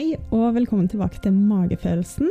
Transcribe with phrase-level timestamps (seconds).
[0.00, 2.28] Hei og velkommen tilbake til Magefølelsen.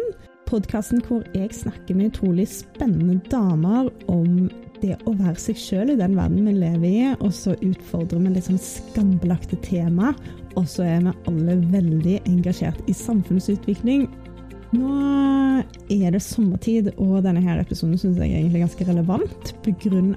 [0.49, 4.47] Podkasten hvor jeg snakker med utrolig spennende damer om
[4.81, 8.31] det å være seg sjøl i den verden vi lever i, og så utfordrer vi
[8.33, 10.15] litt sånn skambelagte tema.
[10.57, 14.07] Og så er vi alle veldig engasjert i samfunnsutvikling.
[14.73, 15.61] Nå
[15.93, 20.07] er det sommertid, og denne her episoden syns jeg er ganske relevant pga.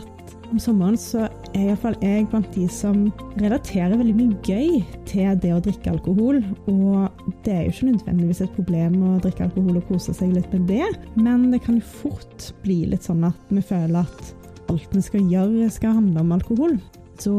[0.00, 0.15] at
[0.52, 3.06] om sommeren så er iallfall jeg blant de som
[3.40, 6.40] relaterer veldig mye gøy til det å drikke alkohol.
[6.70, 10.50] Og det er jo ikke nødvendigvis et problem å drikke alkohol og kose seg litt
[10.54, 10.86] med det,
[11.18, 14.32] men det kan jo fort bli litt sånn at vi føler at
[14.70, 16.78] alt vi skal gjøre, skal handle om alkohol.
[17.20, 17.32] Så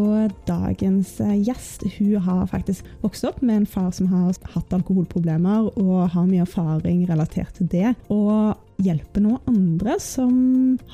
[0.48, 6.08] dagens gjest hun har faktisk vokst opp med en far som har hatt alkoholproblemer, og
[6.14, 7.94] har mye erfaring relatert til det.
[8.14, 10.36] Og hjelper nå andre som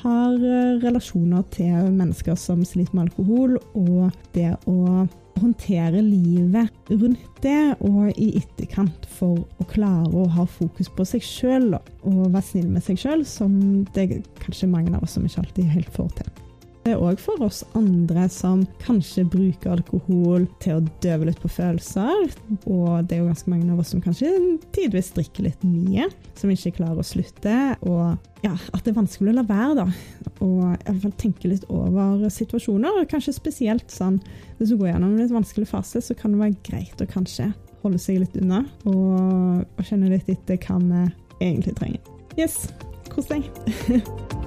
[0.02, 5.06] har eh, relasjoner til mennesker som sliter med alkohol, og det å
[5.40, 11.24] håndtere livet rundt det, og i etterkant for å klare å ha fokus på seg
[11.26, 13.58] sjøl og være snill med seg sjøl, som
[13.94, 16.32] det er kanskje mange av oss som ikke alltid helt får til.
[16.84, 21.48] Det er òg for oss andre som kanskje bruker alkohol til å døve litt på
[21.48, 22.26] følelser.
[22.68, 24.28] Og det er jo ganske mange av oss som kanskje
[24.76, 27.56] tidvis drikker litt mye, som ikke klarer å slutte.
[27.88, 29.88] Og ja, at det er vanskelig å la være, da.
[30.44, 33.00] Og i alle fall tenke litt over situasjoner.
[33.00, 34.20] Og kanskje spesielt sånn
[34.58, 37.48] hvis du går gjennom en litt vanskelig fase, så kan det være greit å kanskje
[37.80, 41.04] holde seg litt unna og, og kjenne litt etter hva vi
[41.48, 42.16] egentlig trenger.
[42.36, 42.66] Yes,
[43.08, 43.48] kos deg.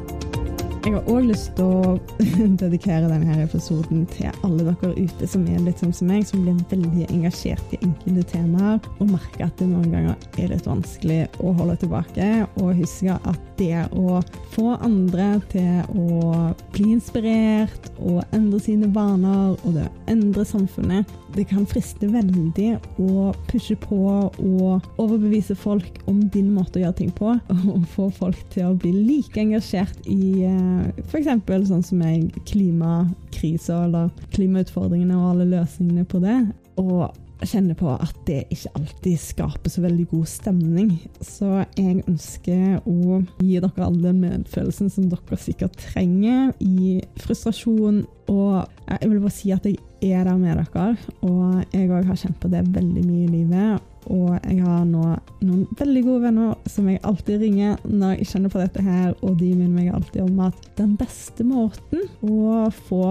[0.87, 1.95] Jeg har òg lyst til å
[2.61, 6.61] dedikere denne episoden til alle dere ute som er litt sånn som meg, som blir
[6.71, 11.51] veldig engasjert i enkelte temaer, og merker at det noen ganger er litt vanskelig å
[11.59, 12.29] holde tilbake.
[12.61, 14.21] Og huske at det å
[14.53, 16.31] få andre til å
[16.71, 22.69] bli inspirert og endre sine vaner, og det å endre samfunnet, det kan friste veldig
[23.03, 27.35] å pushe på og overbevise folk om din måte å gjøre ting på,
[27.73, 31.29] og få folk til å bli like engasjert i eh, F.eks.
[31.69, 36.39] sånn som jeg, klimakrisa eller klimautfordringene og alle løsningene på det.
[36.81, 37.07] Og
[37.45, 40.93] kjenner på at det ikke alltid skaper så veldig god stemning.
[41.21, 48.05] Så jeg ønsker å gi dere alle den medfølelsen som dere sikkert trenger i frustrasjon.
[48.31, 50.89] Og jeg vil bare si at jeg er der med dere,
[51.25, 53.93] og jeg òg har kjent på det veldig mye i livet.
[54.07, 55.03] Og jeg har nå
[55.43, 59.35] noen veldig gode venner som jeg alltid ringer når jeg kjenner på dette her, og
[59.41, 63.03] de minner meg alltid om at den beste måten å få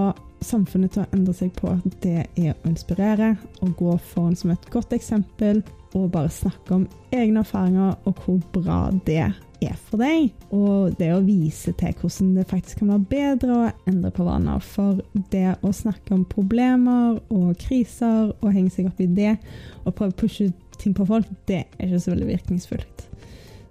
[0.44, 1.72] samfunnet til å endre seg på,
[2.04, 5.62] det er å inspirere og gå foran som et godt eksempel,
[5.96, 9.22] og bare snakke om egne erfaringer og hvor bra det
[9.64, 10.28] er for deg.
[10.52, 14.60] Og det å vise til hvordan det faktisk kan være bedre å endre på vaner.
[14.60, 15.00] For
[15.32, 19.36] det å snakke om problemer og kriser og henge seg opp i det,
[19.84, 23.06] og prøve å pushe ting på folk, det er ikke så veldig virkningsfullt.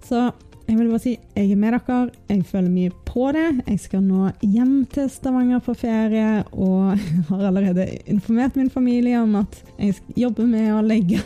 [0.06, 0.26] Så
[0.66, 1.98] jeg vil bare si jeg er med dere.
[2.28, 3.44] Jeg føler mye på det.
[3.68, 9.36] Jeg skal nå hjem til Stavanger på ferie og har allerede informert min familie om
[9.38, 11.20] at jeg jobber med å legge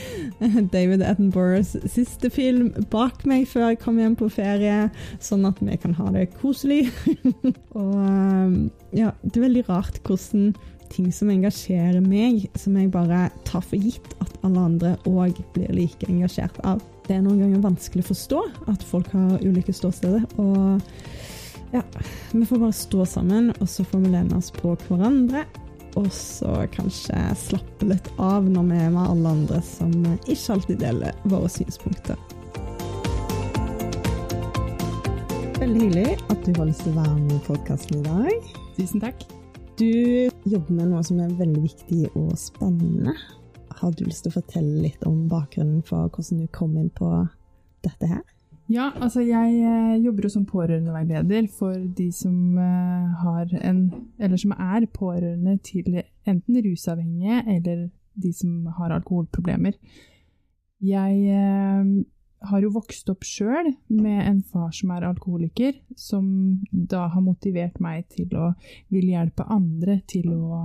[0.74, 4.90] David Attenboroughs siste film bak meg før jeg kommer hjem på ferie,
[5.22, 6.88] sånn at vi kan ha det koselig.
[7.78, 8.56] og um,
[8.90, 10.50] ja, det er veldig rart hvordan
[10.92, 15.70] ting som engasjerer meg, som jeg bare tar for gitt at alle andre òg blir
[15.72, 18.40] like engasjert av det er noen ganger vanskelig å forstå
[18.70, 20.22] at folk har ulike ståsteder.
[20.42, 20.80] Og
[21.74, 21.82] ja,
[22.32, 25.44] vi får bare stå sammen, og så får vi lene oss på hverandre.
[26.00, 29.92] Og så kanskje slappe litt av når vi er med alle andre som
[30.22, 32.16] ikke alltid deler våre synspunkter.
[35.58, 38.50] Veldig hyggelig at du har lyst til å være med i podkasten i dag.
[38.78, 39.28] Tusen takk.
[39.76, 39.92] Du
[40.48, 43.14] jobber med noe som er veldig viktig og spennende.
[43.82, 47.08] Har du lyst til å fortelle litt om bakgrunnen for hvordan du kom inn på
[47.82, 48.22] dette her?
[48.70, 53.80] Ja, altså jeg eh, jobber jo som pårørendeveileder for de som eh, har en
[54.22, 59.74] Eller som er pårørende til enten rusavhengige eller de som har alkoholproblemer.
[60.78, 61.90] Jeg eh,
[62.52, 67.80] har jo vokst opp sjøl med en far som er alkoholiker, som da har motivert
[67.82, 68.52] meg til å
[68.94, 70.62] ville hjelpe andre til å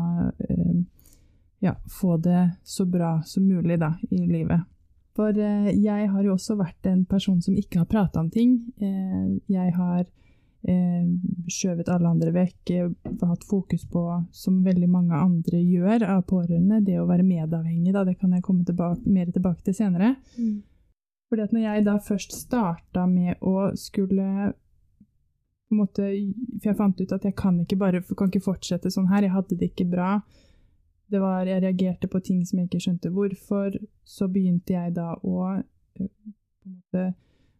[1.59, 4.61] ja, få det så bra som mulig da, i livet.
[5.17, 8.59] For eh, jeg har jo også vært en person som ikke har prata om ting.
[8.77, 11.07] Eh, jeg har eh,
[11.49, 16.83] skjøvet alle andre vekk, eh, hatt fokus på, som veldig mange andre gjør av pårørende,
[16.85, 17.95] det å være medavhengig.
[17.95, 20.13] Da, det kan jeg komme tilbake, mer tilbake til senere.
[20.37, 20.61] Mm.
[21.27, 24.53] Fordi at når jeg da først starta med å skulle
[25.67, 26.03] på en måte,
[26.61, 29.33] For jeg fant ut at jeg kan ikke bare kan ikke fortsette sånn her, jeg
[29.33, 30.13] hadde det ikke bra
[31.11, 33.77] det var, jeg reagerte på ting som jeg ikke skjønte hvorfor.
[34.03, 36.09] Så begynte jeg da å eh,
[36.67, 37.13] måte,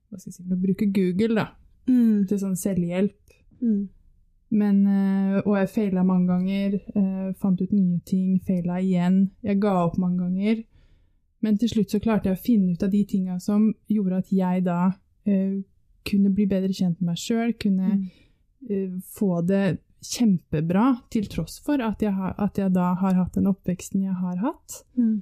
[0.10, 1.48] hva skal jeg si, å bruke Google da,
[1.88, 2.26] Mm.
[2.28, 3.16] til sånn selvhjelp.
[3.62, 3.88] Mm.
[4.50, 9.30] Men, eh, og jeg feila mange ganger, eh, fant ut nye ting, feila igjen.
[9.44, 10.64] Jeg ga opp mange ganger.
[11.42, 14.32] Men til slutt så klarte jeg å finne ut av de tinga som gjorde at
[14.34, 14.92] jeg da
[15.28, 15.62] uh,
[16.08, 18.10] kunne bli bedre kjent med meg sjøl, kunne
[18.70, 23.38] eh, få det kjempebra, til tross for at jeg, har, at jeg da har hatt
[23.38, 24.82] den oppveksten jeg har hatt.
[25.00, 25.22] Mm.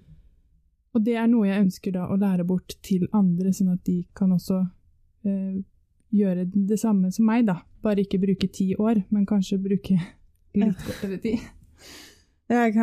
[0.95, 4.01] Og det er noe jeg ønsker da å lære bort til andre, sånn at de
[4.15, 4.61] kan også
[5.27, 5.57] eh,
[6.15, 7.59] gjøre det samme som meg, da.
[7.83, 9.97] Bare ikke bruke ti år, men kanskje bruke
[10.59, 11.43] litt kortere tid.
[12.45, 12.75] Jeg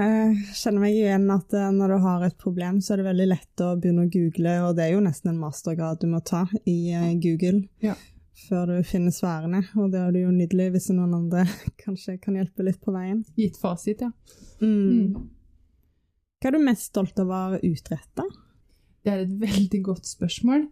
[0.58, 3.62] kjenner meg igjen at eh, når du har et problem, så er det veldig lett
[3.62, 6.78] å begynne å google, og det er jo nesten en mastergrad du må ta i
[6.90, 7.94] eh, Google Ja.
[8.48, 11.44] Før du finner svarene, og det er det jo nydelig hvis noen andre
[11.84, 13.22] kanskje kan hjelpe litt på veien.
[13.38, 14.10] Gitt fasit, ja.
[14.62, 15.28] Mm.
[16.42, 18.24] Hva er du mest stolt ha utretta?
[19.02, 20.66] Det er et veldig godt spørsmål.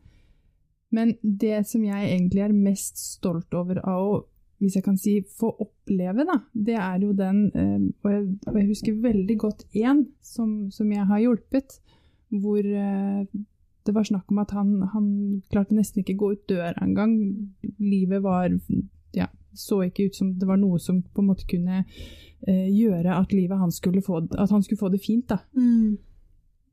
[0.94, 4.16] Men det som jeg egentlig er mest stolt over av å,
[4.58, 8.58] hvis jeg kan si, få oppleve, da, det er jo den eh, Og jeg, og
[8.58, 11.78] jeg husker veldig godt én som, som jeg har hjulpet,
[12.42, 13.22] hvor eh,
[13.86, 15.06] det var snakk om at han, han
[15.50, 17.14] klarte nesten ikke gå ut døra engang.
[17.78, 18.52] Livet var
[19.16, 21.84] ja, så ikke ut som det var noe som på en måte kunne
[22.46, 25.28] eh, gjøre at livet hans skulle få, at han skulle få det fint.
[25.32, 25.38] da.
[25.56, 25.98] Mm.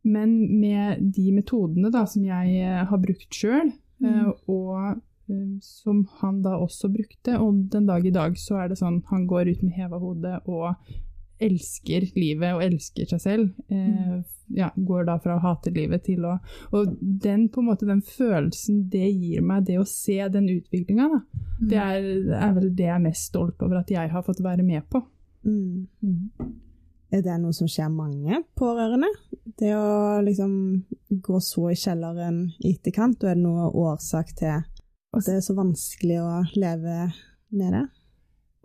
[0.07, 4.27] Men med de metodene da, som jeg eh, har brukt sjøl, Mm.
[4.54, 8.77] og eh, som han da også brukte, og den dag i dag så er det
[8.77, 10.75] sånn han går ut med heva hode og
[11.44, 13.50] elsker livet og elsker seg selv.
[13.69, 14.18] Eh,
[14.57, 16.38] ja, går da fra å hate livet til å
[16.75, 21.10] Og den på en måte, den følelsen det gir meg, det å se den utviklinga,
[21.12, 22.07] da, det er,
[22.38, 25.04] er vel det jeg er mest stolt over at jeg har fått være med på.
[25.48, 25.88] Mm.
[26.04, 26.56] Mm.
[27.12, 29.10] Er det noe som skjer mange pårørende?
[29.60, 30.51] Det å liksom
[31.24, 35.45] gå så i kjelleren i etterkant, og er det noe årsak til at det er
[35.45, 36.98] så vanskelig å leve
[37.56, 37.86] med det?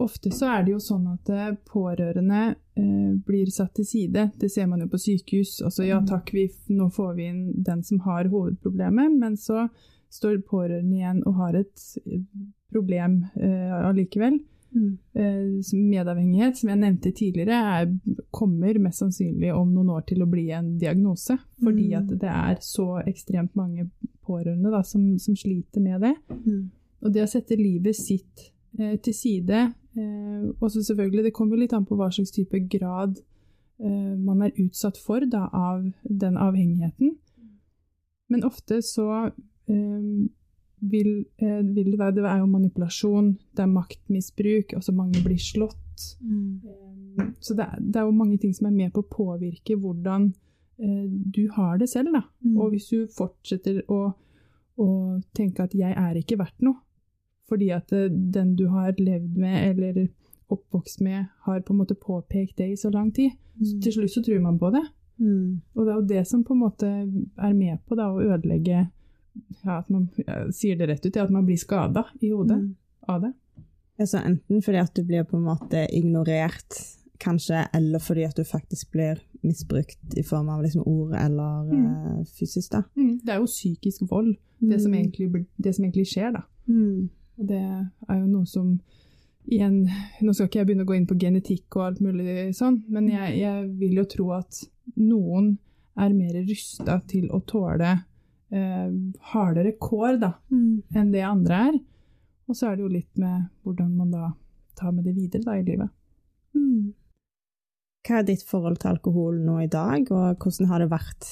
[0.02, 2.42] Ofte så er det jo sånn at eh, pårørende
[2.76, 4.30] eh, blir satt til side.
[4.40, 5.60] Det ser man jo på sykehus.
[5.64, 6.06] Altså ja Mm.
[6.10, 9.68] takk, vi, nå får vi inn den som har hovedproblemet, men så
[10.12, 12.24] står pårørende igjen og har et eh,
[12.72, 14.40] problem eh, allikevel.
[14.74, 14.98] Mm.
[15.14, 17.90] Eh, medavhengighet, som jeg nevnte tidligere, er,
[18.32, 21.36] kommer mest sannsynlig om noen år til å bli en diagnose.
[21.62, 21.98] Fordi Mm.
[21.98, 23.90] at det er så ekstremt mange
[24.24, 26.14] pårørende da, som, som sliter med det.
[26.30, 26.70] Mm.
[27.02, 31.72] Og det å sette livet sitt eh, til side Og så selvfølgelig, det kommer litt
[31.76, 33.18] an på hva slags type grad
[33.82, 37.16] eh, man er utsatt for da, av den avhengigheten.
[38.32, 40.06] Men ofte så eh,
[40.82, 45.38] vil, eh, vil det være Det er jo manipulasjon, det er maktmisbruk, altså mange blir
[45.38, 46.06] slått.
[46.20, 46.60] Mm.
[46.64, 49.76] Eh, Så det er, det er jo mange ting som er med på å påvirke
[49.76, 50.32] hvordan
[50.80, 52.08] eh, du har det selv.
[52.12, 52.22] Da.
[52.40, 52.56] Mm.
[52.56, 54.14] Og hvis du fortsetter å,
[54.78, 54.88] å
[55.34, 56.80] tenke at 'jeg er ikke verdt noe',
[57.52, 60.08] fordi at eh, den du har levd med eller
[60.52, 63.30] oppvokst med, har på en måte påpekt det i så lang tid,
[63.62, 64.82] så til slutt så tror man på det.
[65.20, 65.60] Mm.
[65.76, 68.82] Og det er jo det som på en måte er med på da, å ødelegge
[69.64, 70.08] ja, at man
[70.52, 72.74] sier det rett ut, at man blir skada i hodet Mm.
[73.08, 73.32] av det.
[74.00, 76.80] Altså enten fordi at du blir på en måte ignorert,
[77.22, 81.86] kanskje, eller fordi at du faktisk blir misbrukt i form av liksom ord eller Mm.
[81.86, 82.82] uh, fysisk, da.
[82.96, 86.42] Det er jo psykisk vold, det, som egentlig, det som egentlig skjer, da.
[87.48, 88.74] Det er jo noe som
[89.50, 89.88] igjen,
[90.22, 93.08] Nå skal ikke jeg begynne å gå inn på genetikk og alt mulig sånn, men
[93.10, 94.60] jeg, jeg vil jo tro at
[95.02, 95.56] noen
[95.98, 97.90] er mer rusta til å tåle
[98.54, 98.92] eh,
[99.32, 100.82] hardere kår da, Mm.
[100.94, 101.80] enn det andre er.
[102.48, 104.30] Og så er det jo litt med hvordan man da
[104.78, 105.90] tar med det videre da, i livet.
[106.54, 106.92] Mm.
[108.06, 111.28] Hva er ditt forhold til alkohol nå i dag, og hvordan har det vært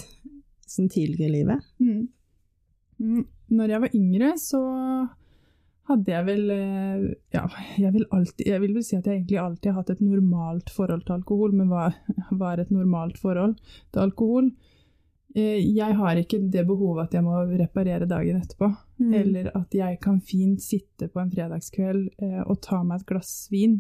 [0.71, 1.65] sånn tidligere i livet?
[1.81, 2.09] Mm.
[3.01, 3.25] Mm.
[3.51, 4.61] Når jeg var yngre, så
[5.89, 7.47] hadde jeg vel eh, Ja,
[7.79, 10.71] jeg vil, alltid, jeg vil vel si at jeg egentlig alltid har hatt et normalt
[10.71, 11.89] forhold til alkohol, men hva
[12.31, 13.57] hva er et normalt forhold
[13.93, 14.51] til alkohol?
[15.35, 19.15] Eh, Jeg har ikke det behovet at jeg må reparere dagen etterpå, Mm.
[19.15, 23.49] eller at jeg kan fint sitte på en fredagskveld eh, og ta meg et glass
[23.51, 23.79] vin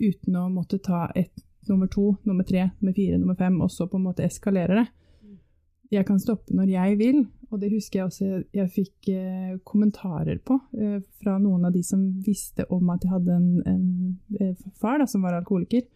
[0.00, 1.32] uten å måtte ta et
[1.68, 4.86] nummer to, nummer tre, nummer fire, nummer fem, og så på en måte eskalere det.
[5.92, 10.40] Jeg kan stoppe når jeg vil, og det husker jeg også jeg fikk eh, kommentarer
[10.42, 13.84] på eh, fra noen av de som visste om at jeg hadde en, en
[14.40, 15.86] eh, far da, som var alkoholiker.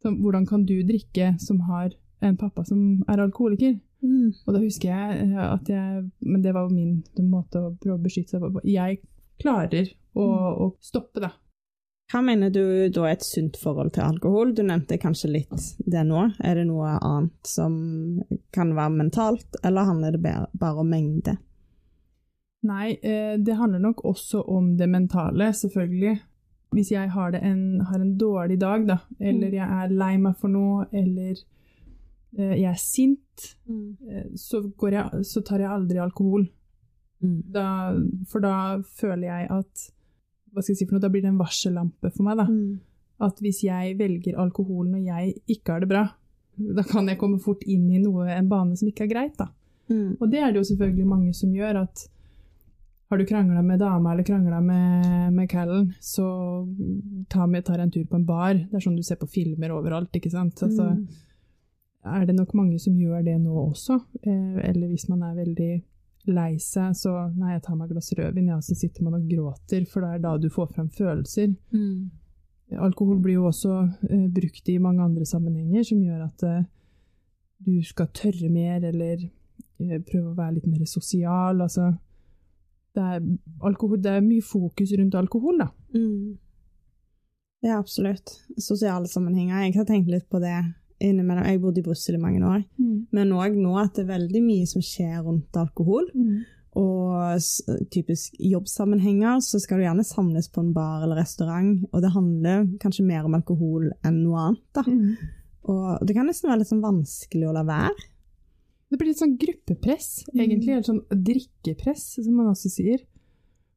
[0.00, 1.92] Så, hvordan kan du drikke som har
[2.24, 3.76] en pappa som er alkoholiker?
[4.00, 4.32] Mm.
[4.46, 7.98] Og da husker jeg eh, at jeg Men det var jo min måte å prøve
[7.98, 8.64] å beskytte seg på.
[8.64, 9.02] Jeg
[9.40, 11.34] klarer å, å stoppe, da.
[12.10, 14.50] Hva mener du da er et sunt forhold til alkohol?
[14.54, 16.24] Du nevnte kanskje litt det nå.
[16.42, 17.76] Er det noe annet som
[18.54, 21.36] kan være mentalt, eller handler det bare om mengde?
[22.66, 26.16] Nei, eh, det handler nok også om det mentale, selvfølgelig.
[26.74, 29.54] Hvis jeg har, en, har en, dårlig dag, da, eller mm.
[29.54, 33.86] jeg er lei meg for noe, eller eh, jeg er sint, mm.
[34.10, 36.44] Eh, så, jeg, så, tar jeg aldri alkohol.
[37.22, 37.40] Mm.
[37.54, 37.64] Da,
[38.28, 39.88] for da føler jeg at
[40.52, 42.40] hva skal jeg si for noe, Da blir det en varsellampe for meg.
[42.40, 42.46] da.
[42.50, 42.80] Mm.
[43.20, 46.04] At hvis jeg velger alkohol når jeg ikke har det bra,
[46.60, 49.36] da kan jeg komme fort inn i noe, en bane som ikke er greit.
[49.38, 49.50] da.
[49.90, 50.16] Mm.
[50.20, 51.82] Og det er det jo selvfølgelig mange som gjør.
[51.82, 52.08] at
[53.10, 56.24] har du krangla med dama eller krangla med, med Callen, så
[57.28, 58.54] ta med, tar en tur på en bar.
[58.54, 60.62] Det er sånn du ser på filmer overalt, ikke sant.
[60.62, 61.08] Altså, mm.
[62.06, 63.98] er det nok mange som gjør det nå også.
[64.22, 65.72] Eh, eller hvis man er veldig
[66.28, 69.28] lei seg, så nei, jeg tar meg et glass rødvin, ja, så sitter man og
[69.30, 71.54] gråter, for det er da du får frem følelser.
[71.72, 72.10] Mm.
[72.78, 73.78] Alkohol blir jo også
[74.10, 76.68] eh, brukt i mange andre sammenhenger, som gjør at eh,
[77.66, 81.60] du skal tørre mer, eller eh, prøve å være litt mer sosial.
[81.60, 81.92] altså
[82.94, 83.26] det er,
[83.62, 85.68] alkohol, det er mye fokus rundt alkohol, da.
[85.94, 86.38] Mm.
[87.62, 88.32] Ja, absolutt.
[88.58, 89.60] Sosiale sammenhenger.
[89.66, 90.56] Jeg har tenkt litt på det
[91.00, 91.48] innimellom.
[91.48, 92.96] Jeg bodde i Brussel i mange år, mm.
[93.16, 96.08] men òg nå at det er veldig mye som skjer rundt alkohol.
[96.14, 96.40] Mm.
[96.80, 97.42] Og
[97.90, 102.68] typisk jobbsammenhenger så skal du gjerne samles på en bar eller restaurant, og det handler
[102.82, 104.64] kanskje mer om alkohol enn noe annet.
[104.76, 104.86] da.
[104.86, 105.36] Mm.
[105.70, 108.08] Og det kan nesten være litt sånn vanskelig å la være.
[108.90, 110.38] Det blir litt sånn gruppepress, mm.
[110.40, 110.74] egentlig.
[110.74, 113.02] Eller sånn drikkepress, som man også sier.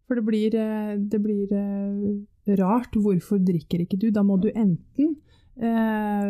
[0.08, 2.98] For det blir, eh, det blir eh, rart.
[2.98, 4.10] Hvorfor drikker ikke du?
[4.14, 5.16] Da må du enten
[5.62, 6.30] eh,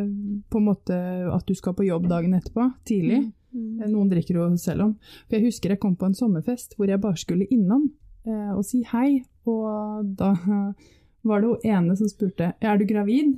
[0.49, 0.97] på en måte
[1.33, 3.21] at du skal på jobb dagen etterpå, tidlig.
[3.53, 3.61] Mm.
[3.79, 3.85] mm.
[3.91, 4.95] Noen drikker jo selv om.
[5.27, 7.89] For jeg husker jeg kom på en sommerfest hvor jeg bare skulle innom
[8.27, 9.23] eh, og si hei.
[9.49, 10.33] Og da
[11.27, 13.37] var det hun ene som spurte er du gravid.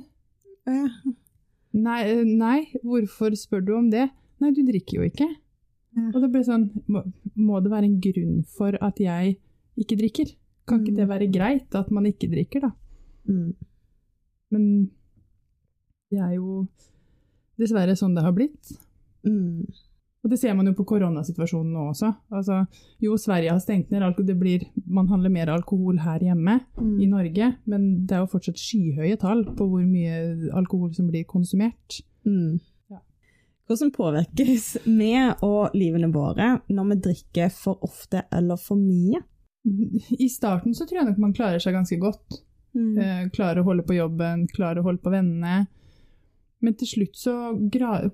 [0.66, 0.86] Ja.
[1.76, 4.08] Nei, eh, nei, hvorfor spør du om det?
[4.42, 5.28] Nei, du drikker jo ikke.
[5.96, 6.10] Ja.
[6.12, 9.38] Og det ble sånn må, må, det være en grunn for at jeg
[9.80, 10.34] ikke drikker?
[10.68, 11.12] Kan ikke det mm.
[11.12, 12.72] være greit at man ikke drikker, da?
[13.30, 13.54] Mm.
[14.52, 14.64] Men
[16.12, 16.64] det er jo
[17.60, 18.72] dessverre sånn det har blitt.
[19.26, 19.66] Mm.
[20.26, 22.08] Og det ser man jo på koronasituasjonen nå også.
[22.34, 22.64] Altså,
[23.02, 26.96] jo, Sverige har stengt ned, det blir, man handler mer alkohol her hjemme mm.
[26.98, 31.28] i Norge, men det er jo fortsatt skyhøye tall på hvor mye alkohol som blir
[31.30, 32.00] konsumert.
[32.26, 32.58] Mm.
[33.66, 39.22] Hvordan påvirkes vi og livene våre når vi drikker for ofte eller for mye?
[40.26, 42.42] I starten så tror jeg nok man klarer seg ganske godt.
[42.76, 42.92] Mm.
[42.98, 45.66] Eh, klarer å holde på jobben, klarer å holde på vennene.
[46.64, 47.34] Men til slutt så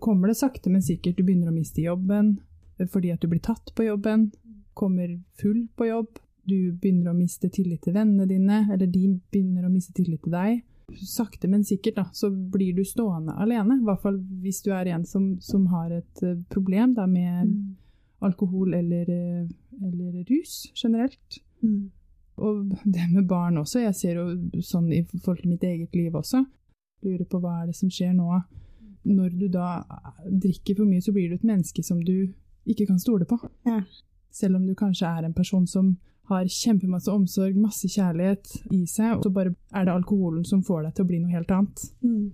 [0.02, 1.18] kommer det sakte, men sikkert.
[1.18, 2.34] Du begynner å miste jobben
[2.78, 4.30] eh, fordi at du blir tatt på jobben.
[4.74, 6.18] Kommer full på jobb.
[6.48, 10.34] Du begynner å miste tillit til vennene dine, eller de begynner å miste tillit til
[10.34, 10.62] deg
[11.00, 13.78] sakte, men sikkert da, så blir du stående alene.
[13.80, 17.48] I hvert fall hvis du er en som, som har et uh, problem da, med
[17.48, 17.58] mm.
[18.28, 21.40] alkohol eller, uh, eller, rus generelt.
[21.62, 21.90] Mm.
[22.42, 23.82] Og det med barn også.
[23.84, 26.44] Jeg ser jo sånn i forhold til mitt eget liv også.
[27.02, 28.42] Lurer på hva er det som skjer nå.
[29.08, 29.82] Når du da
[30.26, 32.32] drikker for mye, så blir du et menneske som du
[32.68, 33.38] ikke kan stole på.
[33.66, 33.80] Ja.
[34.32, 35.96] Selv om du kanskje er en person som
[36.30, 40.94] har kjempemasse omsorg, masse kjærlighet i seg, så bare er det alkoholen som får deg
[40.94, 41.82] til å bli noe helt annet.
[42.04, 42.30] Mm.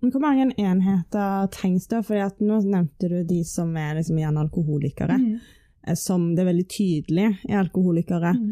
[0.00, 2.02] Hvor mange enheter trengs det?
[2.08, 5.18] For nå nevnte du de som er liksom gjerne alkoholikere.
[5.20, 5.38] Mm.
[5.86, 8.34] Eh, som det er veldig tydelig er alkoholikere.
[8.36, 8.50] Mm.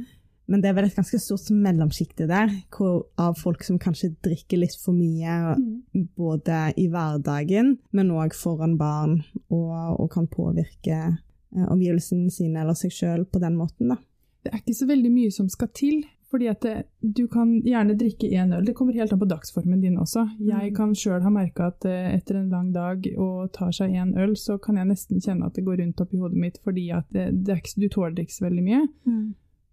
[0.48, 4.62] Men det er vel et ganske stort mellomsjikte der, hvor, av folk som kanskje drikker
[4.62, 6.08] litt for mye, mm.
[6.16, 9.20] både i hverdagen, men òg foran barn,
[9.52, 13.92] og, og kan påvirke eh, omgivelsene sine eller seg sjøl på den måten.
[13.92, 14.00] da
[14.48, 16.06] det er ikke så veldig mye som skal til.
[16.28, 18.66] Fordi at det, du kan gjerne drikke én øl.
[18.66, 20.26] Det kommer helt an på dagsformen din også.
[20.44, 20.74] Jeg mm.
[20.76, 24.34] kan sjøl ha merka at uh, etter en lang dag og tar seg én øl,
[24.36, 27.30] så kan jeg nesten kjenne at det går rundt oppi hodet mitt fordi at det,
[27.46, 28.82] det ikke, du tåler ikke så veldig mye.
[29.08, 29.24] Mm.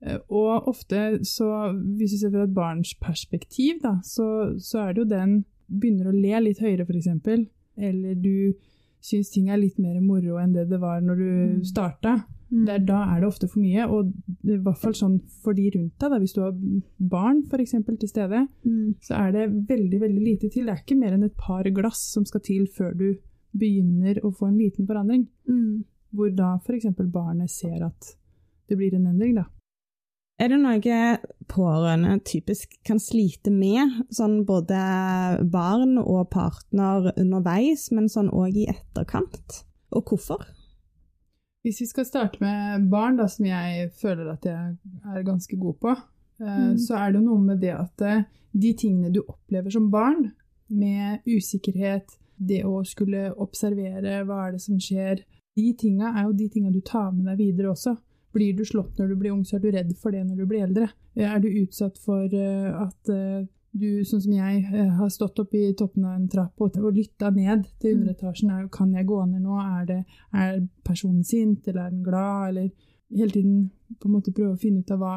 [0.06, 1.50] Uh, og ofte så,
[1.98, 5.36] hvis du ser fra et barns perspektiv, da, så, så, er det jo den
[5.66, 7.10] begynner å le litt høyere, f.eks.
[7.76, 8.54] Eller du
[9.06, 11.60] syns ting er litt mer moro enn det det var når du mm.
[11.68, 12.20] starta.
[12.52, 12.66] Mm.
[12.68, 14.12] Der, da er det ofte for mye, og
[14.46, 16.14] i hvert fall sånn for de rundt deg.
[16.14, 16.54] Da, hvis du har
[17.12, 19.02] barn for eksempel, til stede, mm.
[19.04, 20.68] så er det veldig veldig lite til.
[20.68, 23.10] Det er ikke mer enn et par glass som skal til før du
[23.56, 25.26] begynner å få en liten forandring.
[25.50, 25.84] Mm.
[26.16, 26.88] Hvor da f.eks.
[27.12, 28.16] barnet ser at
[28.70, 29.36] det blir en endring.
[29.38, 29.50] da.
[30.36, 31.02] Er det noe
[31.48, 34.80] pårørende typisk kan slite med, sånn både
[35.52, 39.62] barn og partner underveis, men sånn òg i etterkant?
[39.96, 40.44] Og hvorfor?
[41.64, 44.76] Hvis vi skal starte med barn, da, som jeg føler at jeg
[45.16, 45.96] er ganske god på,
[46.42, 46.78] eh, Mm.
[46.78, 48.24] så er det noe med det at eh,
[48.54, 50.34] de tingene du opplever som barn,
[50.70, 55.24] med usikkerhet, det å skulle observere hva er det som skjer,
[55.56, 57.96] de tinga er jo de tinga du tar med deg videre også.
[58.36, 60.48] Blir du slått når du blir ung, så er du redd for det når du
[60.50, 60.90] blir eldre.
[61.16, 65.56] Er du utsatt for eh, at eh, du, sånn som jeg, eh, har stått opp
[65.56, 68.02] i toppen av en trapp og, og lytta ned til Mm.
[68.02, 70.02] underetasjen, er, kan jeg gå ned nå, er, det,
[70.34, 72.70] er personen sint, eller er den glad, eller
[73.16, 75.16] hele tiden på en måte prøve å finne ut av hva,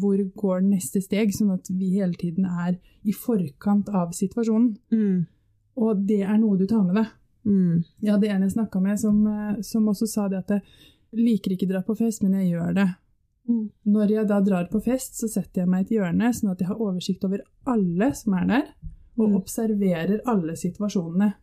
[0.00, 4.74] hvor går neste steg, sånn at vi hele tiden er i forkant av situasjonen.
[4.92, 5.26] Mm.
[5.76, 7.12] Og det er noe du tar med deg.
[7.44, 7.84] Mm.
[8.00, 10.62] Jeg hadde en jeg snakka med som, eh, som også sa det at jeg
[11.16, 12.88] liker ikke dra på fest, men jeg gjør det.
[13.48, 13.70] Mm.
[13.86, 16.60] Når jeg da drar på fest, så setter jeg meg i et hjørne, sånn at
[16.60, 18.68] jeg har oversikt over alle som er der,
[19.18, 19.36] og Mm.
[19.36, 21.34] observerer alle situasjonene.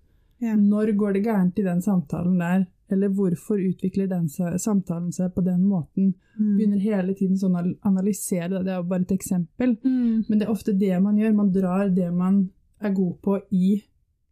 [0.41, 0.55] Yeah.
[0.57, 2.65] Når går det gærent i den samtalen der?
[2.89, 6.15] Eller hvorfor utvikler den samtalen seg på den måten?
[6.39, 6.57] Mm.
[6.57, 9.77] Begynner hele tiden sånn å analysere det, det er jo bare et eksempel.
[9.85, 10.25] Mm.
[10.27, 12.49] Men det er ofte det man gjør, man drar det man
[12.81, 13.83] er god på i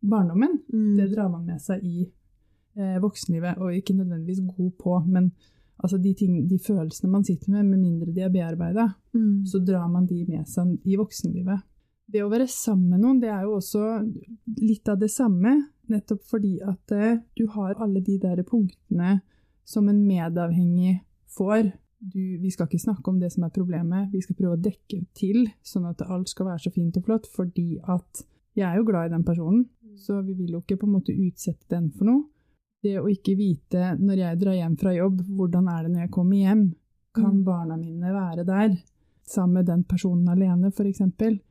[0.04, 0.98] barndommen, Mm.
[0.98, 2.10] det drar man med seg i
[3.04, 5.32] voksenlivet, og ikke nødvendigvis god på, men
[5.84, 9.46] altså de, ting, de følelsene man sitter med, med mindre de er bearbeida, Mm.
[9.46, 11.64] så drar man de med seg i voksenlivet.
[12.10, 13.82] Det å være sammen med noen, det er jo også
[14.62, 15.56] litt av det samme,
[15.90, 19.20] nettopp fordi at eh, du har alle de der punktene
[19.66, 21.00] som en medavhengig
[21.38, 21.72] får.
[22.00, 25.02] Du, vi skal ikke snakke om det som er problemet, vi skal prøve å dekke
[25.18, 28.24] til, sånn at alt skal være så fint og flott, fordi at
[28.56, 29.66] jeg er jo glad i den personen,
[30.00, 32.24] så vi vil jo ikke på en måte utsette den for noe.
[32.84, 36.12] Det å ikke vite når jeg drar hjem fra jobb, hvordan er det når jeg
[36.16, 36.76] kommer hjem?
[37.16, 37.44] Kan Mm.
[37.44, 38.78] barna mine være der?
[39.26, 41.02] Sammen med den personen alene, f.eks.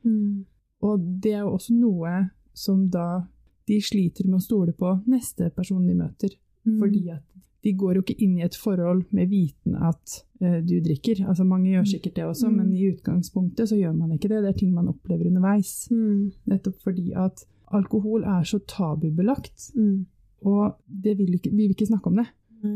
[0.03, 0.45] Mm.
[0.81, 3.27] Og det er jo også noe som da
[3.67, 6.29] de sliter med å stole på neste person de møter.
[6.65, 6.79] Mm.
[6.79, 7.23] Fordi at
[7.61, 11.27] de går jo ikke inn i et forhold med viten at eh, du drikker.
[11.27, 12.55] Altså Mange gjør sikkert det også, Mm.
[12.55, 14.41] men i utgangspunktet så gjør man ikke det.
[14.43, 15.89] Det er ting man opplever underveis.
[15.91, 16.31] Mm.
[16.47, 20.05] Nettopp fordi at alkohol er så tabubelagt, Mm.
[20.47, 22.27] Og det vil ikke, vi vil ikke snakke om det.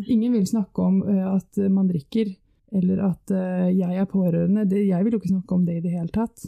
[0.07, 2.31] Ingen vil snakke om eh, at man drikker,
[2.73, 4.65] eller at eh, jeg er pårørende.
[4.69, 6.47] Det, jeg vil jo ikke snakke om det i det hele tatt.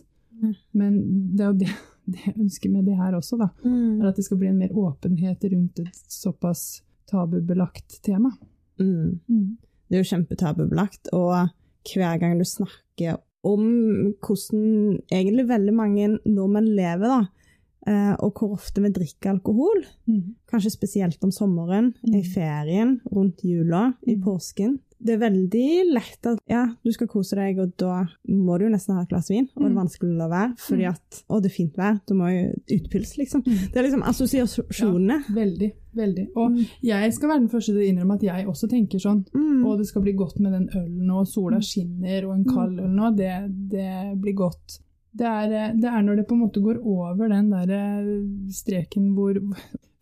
[0.75, 0.97] Men
[1.35, 1.69] det er jo det,
[2.11, 3.51] det jeg ønsker med det her også, da.
[3.65, 4.01] Mm.
[4.01, 6.65] Er at det skal bli en mer åpenhet rundt et såpass
[7.09, 8.31] tabubelagt tema.
[8.81, 9.19] Mm.
[9.85, 11.51] Det er jo kjempetabubelagt, og
[11.85, 13.65] hver gang du snakker om
[14.25, 17.34] hvordan egentlig veldig mange nordmenn lever, da, eh,
[17.87, 20.35] og hvor ofte vi drikker alkohol, Mm.
[20.51, 22.15] kanskje spesielt om sommeren, Mm.
[22.15, 24.23] i ferien, rundt jula, i Mm.
[24.23, 24.79] påsken.
[25.03, 28.71] Det er veldig lett at ja, du skal kose deg, og da må du jo
[28.71, 29.83] nesten ha et glass vin, og det er Mm.
[29.83, 30.89] vanskelig å la være, fordi Mm.
[30.89, 33.43] at å, det er fint vær, du må jo utpils, liksom.
[33.43, 33.71] Mm.
[33.71, 35.23] Det er liksom assosiasjonene.
[35.29, 36.27] Veldig, veldig.
[36.35, 36.65] Og Mm.
[36.81, 39.25] jeg skal være den første til å innrømme at jeg også tenker sånn.
[39.33, 39.65] Mm.
[39.65, 42.89] Og det skal bli godt med den ølen, og sola skinner, og en kald øl
[42.89, 43.15] nå.
[43.15, 44.79] Det, det blir godt.
[45.15, 48.13] Det er, eh, det er når det på en måte går over den der eh,
[48.51, 49.37] streken hvor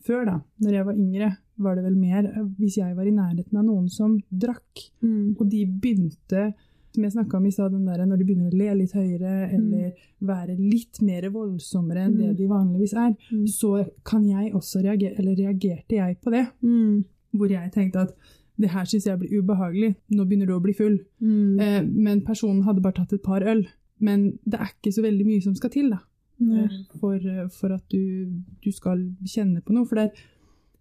[0.04, 1.28] Før, da, når jeg var yngre,
[1.64, 5.36] var det vel mer eh, hvis jeg var i nærheten av noen som drakk, Mm.
[5.40, 6.54] og de begynte
[6.94, 9.50] som jeg snakka om i stad, den der, når de begynner å le litt høyere,
[9.56, 12.36] eller være litt mer voldsommere enn det Mm.
[12.38, 13.48] de vanligvis er, Mm.
[13.48, 13.72] så
[14.06, 16.48] kan jeg også reagere, eller reagerte jeg på det.
[16.62, 17.04] Mm.
[17.34, 18.14] Hvor jeg tenkte at
[18.60, 21.00] det her syns jeg blir ubehagelig, nå begynner du å bli full.
[21.22, 21.60] Mm.
[21.60, 23.66] Eh, men personen hadde bare tatt et par øl.
[24.04, 26.02] Men det er ikke så veldig mye som skal til da,
[26.42, 26.54] Mm.
[26.60, 28.26] eh, for, eh, for at du,
[28.64, 29.86] du skal kjenne på noe.
[29.88, 30.24] For det er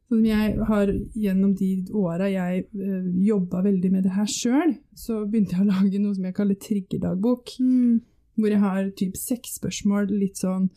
[0.08, 4.72] sånn som jeg har gjennom de åra jeg eh, jobba veldig med det her sjøl,
[4.96, 7.52] så begynte jeg å lage noe som jeg kaller triggerdagbok.
[7.60, 8.00] Mm.
[8.40, 10.70] Hvor jeg har typ seks spørsmål, litt sånn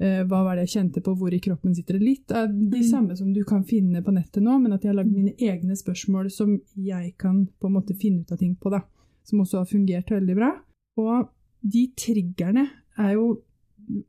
[0.00, 2.02] eh, hva var det jeg kjente på, hvor i kroppen sitter det?
[2.02, 2.88] Litt av de Mm.
[2.90, 5.76] samme som du kan finne på nettet nå, men at jeg har lagd mine egne
[5.76, 8.80] spørsmål som jeg kan på en måte finne ut av ting på, da.
[9.24, 10.50] Som også har fungert veldig bra.
[10.98, 11.28] Og
[11.62, 13.42] de triggerne er jo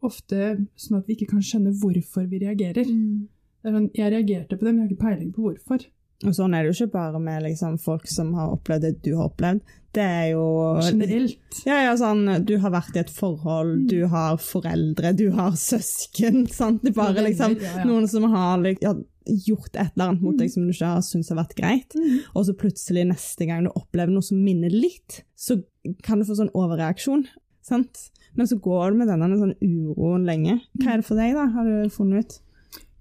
[0.06, 2.86] ofte sånn at vi ikke kan skjønne hvorfor vi reagerer.
[2.88, 3.28] Mm.
[3.63, 5.86] Det sånn, jeg reagerte på det, men jeg har ikke peiling på hvorfor.
[6.24, 9.10] Og sånn er det jo ikke bare med liksom, folk som har opplevd det du
[9.18, 9.60] har opplevd.
[9.94, 10.44] Det er jo
[10.82, 11.58] Generelt.
[11.68, 13.88] Ja, ja, sånn, du har vært i et forhold, Mm.
[13.92, 16.48] du har foreldre, du har søsken.
[16.60, 16.82] sant?
[16.84, 20.34] Det er bare Venner, liksom ja, noen som har liksom, gjort et eller annet mot
[20.34, 20.39] Mm.
[20.39, 21.94] deg som du ikke har syntes har vært greit.
[21.96, 22.20] Mm.
[22.36, 25.62] Og så plutselig neste gang du opplever noe som minner litt, så
[26.04, 27.28] kan du få sånn overreaksjon.
[27.65, 28.10] Sant?
[28.36, 30.60] Men så går det med denne sånn uroen lenge.
[30.82, 32.39] Hva er det for deg, da, har du funnet ut?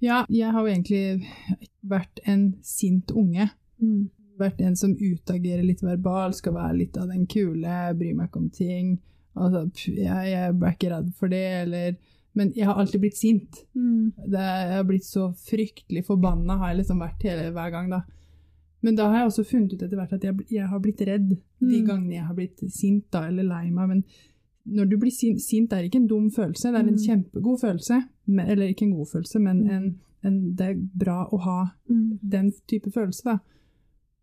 [0.03, 1.29] Ja, jeg har jo egentlig
[1.87, 3.51] vært en sint unge.
[4.39, 8.41] vært en som utagerer litt verbal, skal være litt av den kule, bryr meg ikke
[8.41, 8.97] om ting.
[9.39, 11.95] Altså, jeg, jeg er ikke redd for det, eller
[12.35, 13.59] Men jeg har alltid blitt sint.
[13.75, 17.99] Det, jeg har blitt så fryktelig forbanna, har jeg liksom vært hele, hver gang, da.
[18.83, 21.29] Men da har jeg også funnet ut etter hvert at jeg, jeg har blitt redd
[21.29, 21.37] de
[21.83, 21.87] Mm.
[21.87, 23.89] gangene jeg har blitt sint da, eller lei meg.
[23.93, 24.01] Men
[24.67, 27.07] når du blir sint, sint er ikke en dum følelse, det er en Mm.
[27.07, 28.03] kjempegod følelse.
[28.27, 29.71] Men, eller ikke en god følelse, men Mm.
[29.71, 32.19] en, en, det er bra å ha Mm.
[32.31, 33.23] den type følelse.
[33.25, 33.39] Da.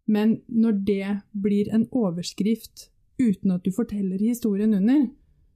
[0.08, 5.08] Men når det blir en overskrift uten at du forteller historien under,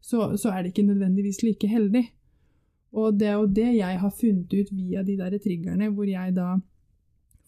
[0.02, 2.10] så, så er det ikke nødvendigvis like heldig.
[2.94, 6.36] Og det er jo det jeg har funnet ut via de der triggerne, hvor jeg
[6.36, 6.58] da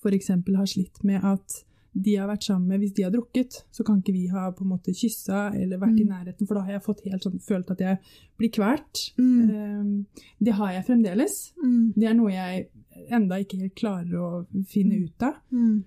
[0.01, 0.27] f.eks.
[0.27, 1.63] har slitt med at
[1.95, 4.65] de har vært sammen med, hvis de har drukket, så kan ikke vi ha på
[4.65, 6.09] en måte kyssa eller vært i Mm.
[6.11, 7.99] nærheten, for da har jeg fått helt sånn, følt at jeg
[8.37, 9.03] blir kvalt.
[9.17, 9.49] Mm.
[9.49, 10.05] Um,
[10.43, 11.53] det har jeg fremdeles.
[11.63, 11.93] Mm.
[11.95, 12.67] Det er noe jeg
[13.11, 15.35] enda ikke helt klarer å finne ut av.
[15.51, 15.83] Mm.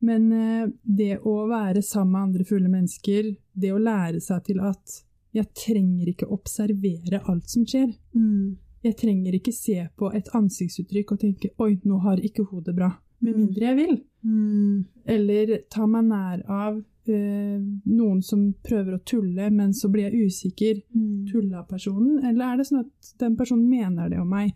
[0.00, 4.60] Men eh, det å være sammen med andre fulle mennesker, det å lære seg til
[4.60, 5.02] at
[5.34, 7.96] jeg trenger ikke observere alt som skjer.
[8.14, 8.56] Mm.
[8.84, 12.94] Jeg trenger ikke se på et ansiktsuttrykk og tenke 'oi, nå har ikke hodet bra',
[13.20, 13.40] med Mm.
[13.40, 14.00] mindre jeg vil.
[14.24, 14.84] Mm.
[15.06, 20.26] Eller ta meg nær av eh, noen som prøver å tulle, men så blir jeg
[20.28, 20.82] usikker.
[20.94, 21.26] Mm.
[21.30, 24.52] Tulla personen, eller er det sånn at den personen mener det om meg?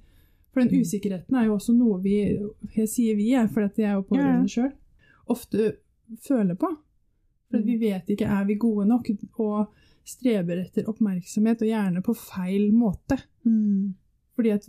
[0.53, 0.83] For den Mm.
[0.83, 2.39] usikkerheten er jo også noe vi
[2.77, 4.73] Jeg sier vi, jeg, for jeg er jo pårørende sjøl.
[5.31, 5.77] Ofte
[6.21, 6.69] føler på.
[7.51, 9.69] For vi vet ikke er vi gode nok, og
[10.05, 13.17] streber etter oppmerksomhet, og gjerne på feil måte.
[13.47, 13.95] Mm.
[14.37, 14.67] Fordi at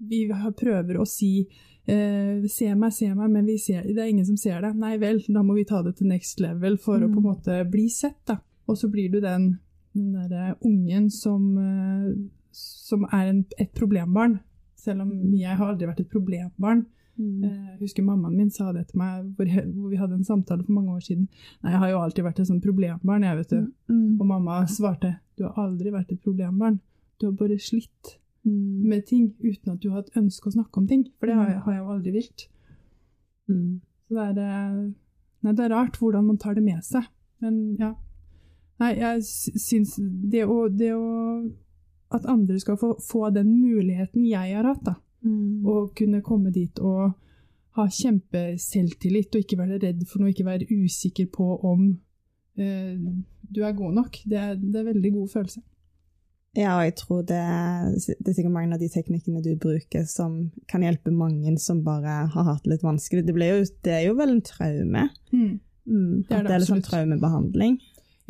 [0.00, 1.46] vi prøver å si
[1.88, 4.74] eh, 'se meg, se meg', men vi ser, det er ingen som ser det.
[4.76, 7.14] Nei vel, da må vi ta det til next level for å Mm.
[7.14, 8.16] på en måte bli sett.
[8.26, 8.38] da.
[8.68, 9.58] Og så blir du den,
[9.94, 12.14] den derre ungen som, eh,
[12.52, 14.40] som er en, et problembarn.
[14.76, 16.86] Selv om jeg har aldri vært et problembarn.
[17.18, 17.44] Mm.
[17.44, 20.72] Eh, Jeg husker mammaen min sa det til meg, hvor, vi hadde en samtale for
[20.72, 21.28] mange år siden.
[21.62, 23.72] Nei, jeg har jo alltid vært et sånt problembarn, jeg, vet du.
[23.88, 24.20] Mm.
[24.20, 26.80] Og mamma svarte, du har aldri vært et problembarn.
[27.20, 28.82] Du har bare slitt Mm.
[28.90, 31.06] med ting uten at du har et ønske å snakke om ting.
[31.18, 32.42] For det har jeg, har jeg jo aldri vilt.
[33.48, 33.80] Mm.
[34.08, 34.92] Så det er, eh,
[35.42, 37.06] nei, det er rart hvordan man tar det med seg.
[37.40, 37.94] Men ja.
[38.80, 39.94] Nei, jeg sy- syns
[40.30, 41.50] det å, det å
[42.14, 44.94] At andre skal få, få den muligheten jeg har hatt, da.
[45.24, 45.64] Mm.
[45.66, 47.14] Å kunne komme dit og
[47.74, 51.86] ha kjempeselvtillit og ikke være redd for noe, ikke være usikker på om
[52.60, 52.94] eh,
[53.50, 54.20] du er god nok.
[54.28, 55.62] Det er, det er en veldig god følelse.
[56.54, 57.40] Ja, og jeg tror det,
[58.06, 60.36] det er sikkert mange av de teknikkene du bruker som
[60.70, 63.24] kan hjelpe mange som bare har hatt det litt vanskelig.
[63.26, 65.08] Det, jo, det er jo vel en traume.
[65.34, 65.56] Mm.
[65.84, 67.74] Det er det er litt sånn traumebehandling.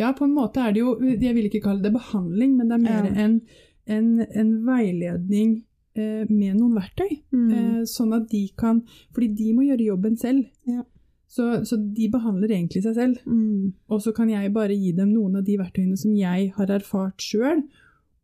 [0.00, 2.80] Ja, på en måte er det jo Jeg vil ikke kalle det behandling, men det
[2.80, 3.12] er mer Ja.
[3.26, 3.36] en,
[3.86, 5.52] en, en veiledning
[5.94, 7.12] eh, med noen verktøy.
[7.30, 7.52] Mm.
[7.52, 8.80] Eh, sånn at de kan
[9.14, 10.48] Fordi de må gjøre jobben selv.
[10.66, 10.82] Ja.
[11.34, 13.22] Så, så de behandler egentlig seg selv.
[13.26, 13.72] Mm.
[13.90, 17.22] Og så kan jeg bare gi dem noen av de verktøyene som jeg har erfart
[17.22, 17.64] sjøl,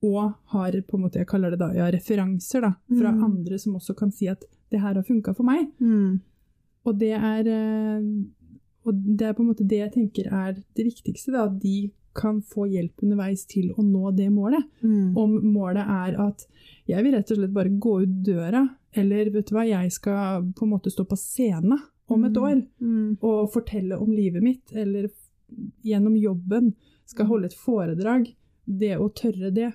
[0.03, 3.25] og har på en måte, jeg kaller det da, ja, referanser da, fra Mm.
[3.25, 5.69] andre som også kan si at det her har funka for meg.
[5.81, 6.21] Mm.
[6.87, 8.03] Og det er eh,
[8.87, 11.91] og det er på en måte det jeg tenker er det viktigste, da, at de
[12.17, 14.65] kan få hjelp underveis til å nå det målet.
[14.83, 15.15] Mm.
[15.17, 16.47] Om målet er at
[16.89, 18.65] jeg vil rett og slett bare gå ut døra,
[18.97, 22.43] eller vet du hva, jeg skal på en måte stå på scenen om et Mm.
[22.43, 23.19] år Mm.
[23.23, 25.11] og fortelle om livet mitt, eller
[25.85, 26.75] gjennom jobben
[27.07, 28.35] skal holde et foredrag.
[28.79, 29.73] Det å tørre det,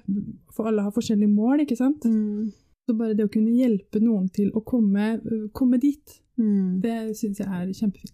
[0.55, 2.05] for alle har forskjellige mål, ikke sant?
[2.07, 2.51] Mm.
[2.87, 5.19] Så bare det å kunne hjelpe noen til å komme,
[5.53, 6.81] komme dit, Mm.
[6.81, 8.13] det syns jeg er kjempefint.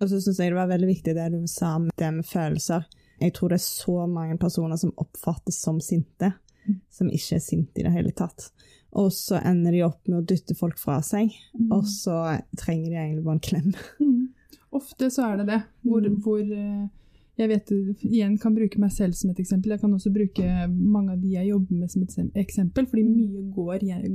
[0.00, 2.84] Og så syns jeg det var veldig viktig det du sa med det med følelser.
[3.20, 6.32] Jeg tror det er så mange personer som oppfattes som sinte,
[6.68, 6.80] Mm.
[6.90, 8.50] som ikke er sinte i det hele tatt.
[8.94, 11.30] Og så ender de opp med å dytte folk fra seg,
[11.70, 13.74] og så trenger de egentlig bare en klem.
[14.00, 14.28] Mm.
[14.72, 16.20] Ofte så er det det, hvor, Mm.
[16.22, 16.88] hvor eh,
[17.38, 17.70] jeg vet,
[18.04, 19.70] igjen kan bruke meg selv som et eksempel.
[19.72, 23.14] Jeg kan også bruke mange av de jeg jobber med som et eksempel, fordi Mm.
[23.16, 24.10] mye går jeg,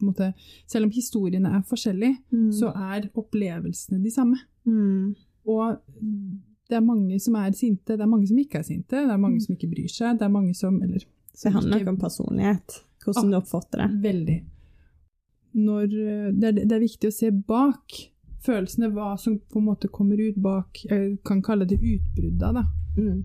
[0.00, 0.32] måte,
[0.66, 2.16] Selv om historiene er forskjellige,
[2.52, 4.36] så er opplevelsene de samme.
[4.66, 5.14] Mm.
[5.46, 5.76] Og
[6.68, 9.16] det er mange som er sinte, det er mange som ikke er sinte, det er
[9.18, 9.40] mange Mm.
[9.42, 11.00] som ikke bryr seg, det er mange som Eller
[11.42, 14.02] Det handler ikke- om personlighet, hvordan du oppfatter det.
[14.02, 14.44] Veldig.
[15.54, 18.10] Når, eh, det, er, det er viktig å se bak
[18.46, 22.64] følelsene, hva som på en måte kommer ut bak Jeg kan kalle det utbrudda, da.
[22.96, 23.24] Mm.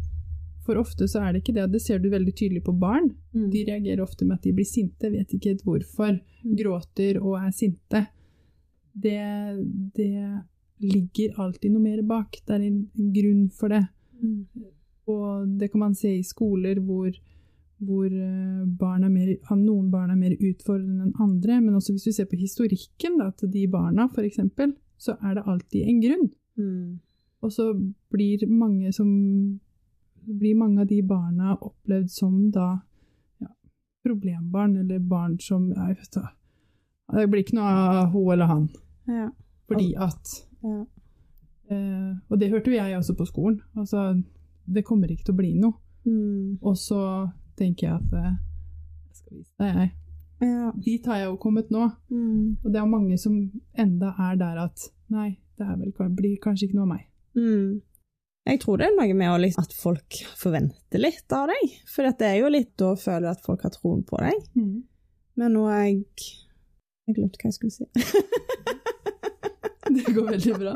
[0.66, 3.10] For ofte så er det ikke det, det ser du veldig tydelig på barn.
[3.34, 3.48] Mm.
[3.54, 6.20] De reagerer ofte med at de blir sinte, vet ikke helt hvorfor.
[6.44, 6.56] Mm.
[6.60, 8.06] Gråter og er sinte.
[8.92, 9.18] Det,
[9.98, 10.12] det
[10.84, 12.38] ligger alltid noe mer bak.
[12.46, 13.82] Det er en grunn for det.
[14.22, 14.70] Mm.
[15.12, 17.10] Og det kan man se i skoler hvor,
[17.82, 21.58] hvor eh, barn er mer, noen barn er mer utfordrende enn andre.
[21.64, 24.44] Men også hvis du ser på historikken da, til de barna, f.eks.,
[25.02, 26.28] så er det alltid en grunn.
[26.62, 27.00] Mm.
[27.42, 27.66] Og så
[28.14, 29.08] blir mange, som,
[30.28, 32.68] blir mange av de barna opplevd som da
[33.42, 33.48] ja,
[34.06, 36.28] problembarn, eller barn som jeg vet da,
[37.16, 38.68] Det blir ikke noe av hun eller han.
[39.10, 39.30] Ja.
[39.68, 40.86] Fordi at Ja.
[41.72, 43.62] eh, Og det hørte jeg også på skolen.
[43.76, 44.22] Altså,
[44.72, 45.74] det kommer ikke til å bli noe.
[46.06, 46.60] Mm.
[46.62, 47.02] Og så
[47.58, 48.36] tenker jeg at eh,
[49.14, 49.92] skal vise deg, jeg.
[50.42, 50.72] Ja.
[50.82, 51.86] Dit har jeg jo kommet nå.
[52.10, 52.58] Mm.
[52.64, 53.38] Og det er mange som
[53.78, 57.08] enda er der at nei, det vel, blir kanskje ikke noe av meg.
[57.38, 57.82] Mm.
[58.50, 61.76] Jeg tror det er noe med liksom, at folk forventer litt av deg.
[61.90, 64.48] For det er jo litt da føler at folk har troen på deg.
[65.38, 66.02] Men nå har jeg
[67.10, 67.86] Jeg glemte hva jeg skulle si.
[69.92, 70.74] Det går veldig bra.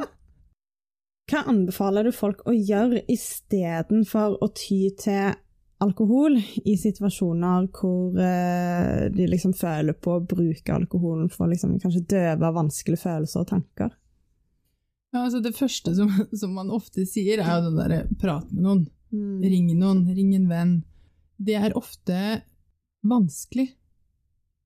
[1.31, 5.33] Hva anbefaler du folk å gjøre istedenfor å ty til
[5.83, 12.05] alkohol i situasjoner hvor eh, de liksom føler på å bruke alkoholen for liksom kanskje
[12.15, 13.93] døve vanskelige følelser og tanker?
[15.13, 16.11] Ja, altså det første som,
[16.41, 18.85] som man ofte sier, er jo den derre prat med noen.
[19.15, 20.73] Ring noen, ring en venn.
[21.37, 22.41] Det er ofte
[23.05, 23.69] vanskelig.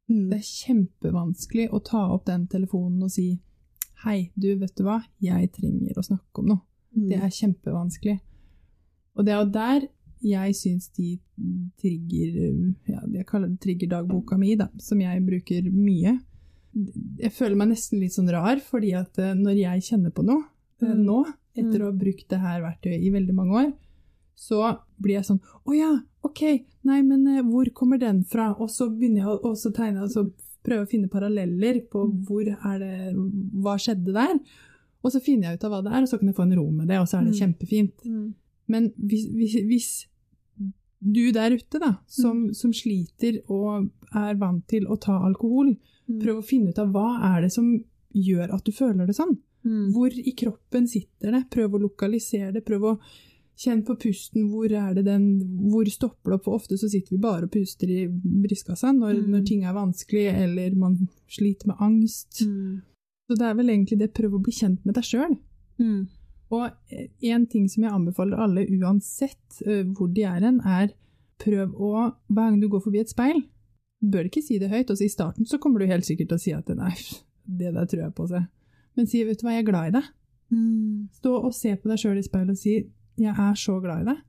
[0.10, 0.30] Mm.
[0.32, 3.30] Det er kjempevanskelig å ta opp den telefonen og si
[4.00, 6.62] Hei, du, vet du hva, jeg trenger å snakke om noe.
[6.96, 7.08] Mm.
[7.10, 8.14] Det er kjempevanskelig.
[9.20, 9.88] Og det er jo der
[10.22, 11.20] jeg syns de
[11.80, 12.40] trigger
[12.90, 16.18] ja, Jeg kaller det triggerdagboka mi, da, som jeg bruker mye.
[17.20, 20.44] Jeg føler meg nesten litt sånn rar, fordi at eh, når jeg kjenner på noe
[20.82, 21.02] eh, Mm.
[21.04, 21.18] nå,
[21.60, 23.72] etter å ha brukt det her verktøyet i veldig mange år,
[24.40, 24.62] så
[25.02, 25.90] blir jeg sånn Å ja,
[26.24, 26.42] ok,
[26.88, 28.54] nei, men eh, hvor kommer den fra?
[28.60, 30.24] Og så begynner jeg å også tegne, og så
[30.64, 33.16] prøve å finne paralleller på hvor er det
[33.60, 34.40] Hva skjedde der?
[35.04, 36.56] Og så finner jeg ut av hva det er, og så kan jeg få en
[36.60, 37.40] ro med det, og så er det Mm.
[37.42, 38.06] kjempefint.
[38.06, 38.34] Mm.
[38.68, 39.90] Men hvis, hvis, hvis
[41.02, 45.76] du der ute, da, som, som sliter og er vant til å ta alkohol,
[46.10, 46.22] Mm.
[46.24, 47.84] prøv å finne ut av hva er det som
[48.16, 49.36] gjør at du føler det sånn.
[49.64, 49.92] Mm.
[49.94, 51.44] Hvor i kroppen sitter det?
[51.52, 52.64] Prøv å lokalisere det.
[52.66, 52.94] Prøv å
[53.56, 54.48] kjenne på pusten.
[54.50, 55.28] Hvor er det den
[55.70, 56.44] Hvor stopper det opp?
[56.46, 59.30] For ofte så sitter vi bare og puster i brystkassa når, Mm.
[59.36, 60.98] når ting er vanskelig, eller man
[61.30, 62.42] sliter med angst.
[62.42, 62.82] Mm.
[63.30, 65.38] Så det er vel egentlig det prøv å bli kjent med deg sjøl.
[65.80, 66.08] Mm.
[66.50, 66.70] Og
[67.22, 70.94] en ting som jeg anbefaler alle, uansett eh, hvor de er hen, er
[71.40, 71.92] prøv å
[72.28, 73.44] Hver gang du går forbi et speil,
[74.02, 74.90] bør ikke si det høyt.
[74.92, 76.96] Også I starten så kommer du helt sikkert til å si at nei,
[77.60, 78.48] det der tror jeg på seg.
[78.98, 80.10] Men si vet du hva, jeg er glad i deg.
[80.50, 81.08] Mm.
[81.20, 82.80] Stå og se på deg sjøl i speilet og si
[83.20, 84.22] 'jeg er så glad i deg'.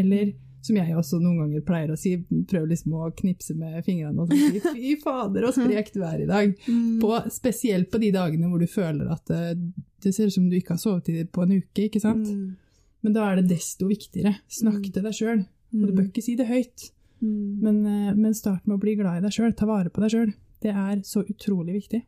[0.00, 0.32] Eller
[0.66, 2.16] som jeg også noen ganger pleier å si,
[2.50, 6.26] prøv liksom å knipse med fingrene og si 'fy fader, så sprek du er i
[6.28, 6.54] dag'.
[6.68, 7.00] Mm.
[7.00, 9.54] På, spesielt på de dagene hvor du føler at eh,
[10.02, 11.86] det ser ut som du ikke har sovet i- på en uke.
[11.88, 12.26] ikke sant?
[12.26, 12.56] Mm.
[13.02, 14.36] Men da er det desto viktigere.
[14.48, 14.92] Snakk Mm.
[14.92, 15.46] til deg sjøl.
[15.74, 16.90] Og du bør ikke si det høyt,
[17.22, 17.60] Mm.
[17.62, 19.54] men, eh, men start med å bli glad i deg sjøl.
[19.56, 20.34] Ta vare på deg sjøl.
[20.60, 22.02] Det er så utrolig viktig.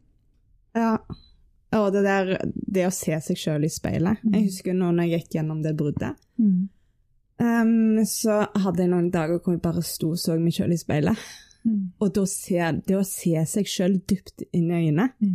[0.75, 0.99] Ja.
[1.73, 2.39] Og det der
[2.71, 4.19] det å se seg sjøl i speilet.
[4.25, 4.33] Mm.
[4.35, 6.17] Jeg husker nå når jeg gikk gjennom det bruddet.
[7.39, 10.81] Um, så hadde jeg noen dager hvor jeg bare sto og så meg sjøl i
[10.81, 11.21] speilet.
[12.01, 15.35] Og da ser, det å se seg sjøl dypt inn i øynene Mm.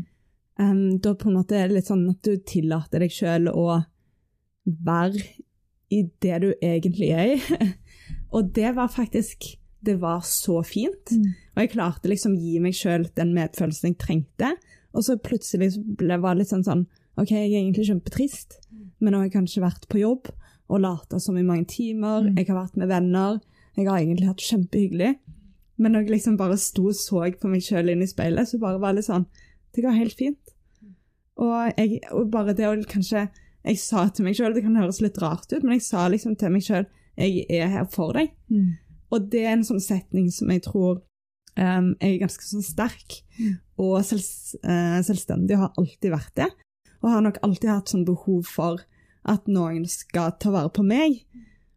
[0.59, 3.83] um, Da på en måte er det litt sånn at du tillater deg sjøl å
[4.65, 5.21] være
[5.93, 7.69] i det du egentlig er i.
[8.35, 11.11] og det var faktisk Det var så fint.
[11.11, 11.33] Mm.
[11.55, 14.53] Og jeg klarte liksom gi meg sjøl den medfølelsen jeg trengte.
[14.95, 16.85] Og så plutselig ble, var det litt sånn sånn
[17.19, 18.55] OK, jeg er egentlig kjempetrist,
[18.97, 20.31] men nå har jeg kanskje vært på jobb
[20.71, 22.27] og lata som i mange timer.
[22.27, 22.37] Mm.
[22.37, 23.39] Jeg har vært med venner.
[23.77, 25.11] Jeg har egentlig hatt det kjempehyggelig.
[25.81, 28.59] Men når jeg liksom bare sto og så på meg sjøl inn i speilet, så
[28.61, 29.25] bare var det sånn
[29.73, 30.53] Det går helt fint.
[31.41, 33.25] Og, jeg, og bare det å kanskje
[33.65, 36.35] Jeg sa til meg sjøl, det kan høres litt rart ut, men jeg sa liksom
[36.37, 36.85] til meg sjøl
[37.17, 38.33] Jeg er her for deg.
[38.53, 38.75] Mm.
[39.13, 41.01] Og det er en sånn setning som jeg tror
[41.57, 43.19] um, er ganske sånn sterk.
[43.37, 43.59] Mm.
[43.83, 44.25] Og selv,
[44.65, 46.49] uh, selvstendig har alltid vært det.
[47.03, 48.81] Og har nok alltid hatt sånn behov for
[49.29, 51.21] at noen skal ta vare på meg.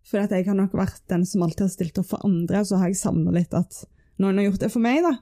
[0.07, 2.69] For at jeg har nok vært den som alltid har stilt opp for andre, og
[2.69, 3.83] så har jeg savna litt at
[4.23, 5.17] noen har gjort det for meg, da.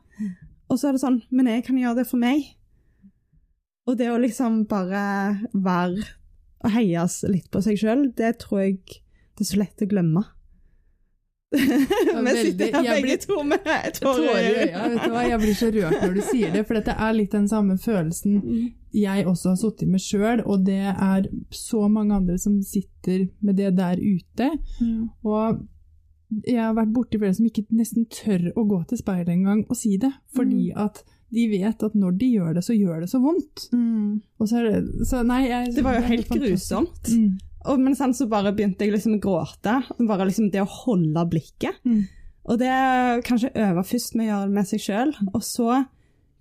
[0.68, 2.44] Og så er det sånn, men jeg kan gjøre det for meg.
[3.88, 5.00] Og det å liksom bare
[5.52, 6.04] være
[6.64, 8.78] og heies litt på seg sjøl, det tror jeg
[9.36, 10.22] det er så lett å glemme.
[11.54, 12.44] Vi veldig.
[12.44, 15.28] sitter her Jeg begge blir- to med Tårer i øya.
[15.28, 18.40] Jeg blir så rørt når du sier det, for dette er litt den samme følelsen
[18.42, 18.72] Mm.
[18.94, 23.56] jeg også har sittet med sjøl, og det er så mange andre som sitter med
[23.56, 24.50] det der ute.
[25.24, 25.60] Og
[26.46, 29.76] jeg har vært borti flere som ikke nesten tør å gå til speilet engang og
[29.76, 31.02] si det, fordi at
[31.34, 33.68] de vet at når de gjør det, så gjør det så vondt.
[33.72, 34.20] Mm.
[34.46, 36.70] Så det så nei, jeg, Det var jo helt fantastisk.
[36.70, 37.10] grusomt.
[37.10, 37.38] Mm.
[37.64, 39.78] Og, men sånn så bare begynte jeg liksom å gråte.
[40.04, 41.78] Bare liksom det å holde blikket.
[41.88, 42.02] Mm.
[42.44, 42.72] Og det
[43.24, 45.78] kanskje øve først med å gjøre det med seg sjøl, og så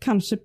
[0.03, 0.41] kanskje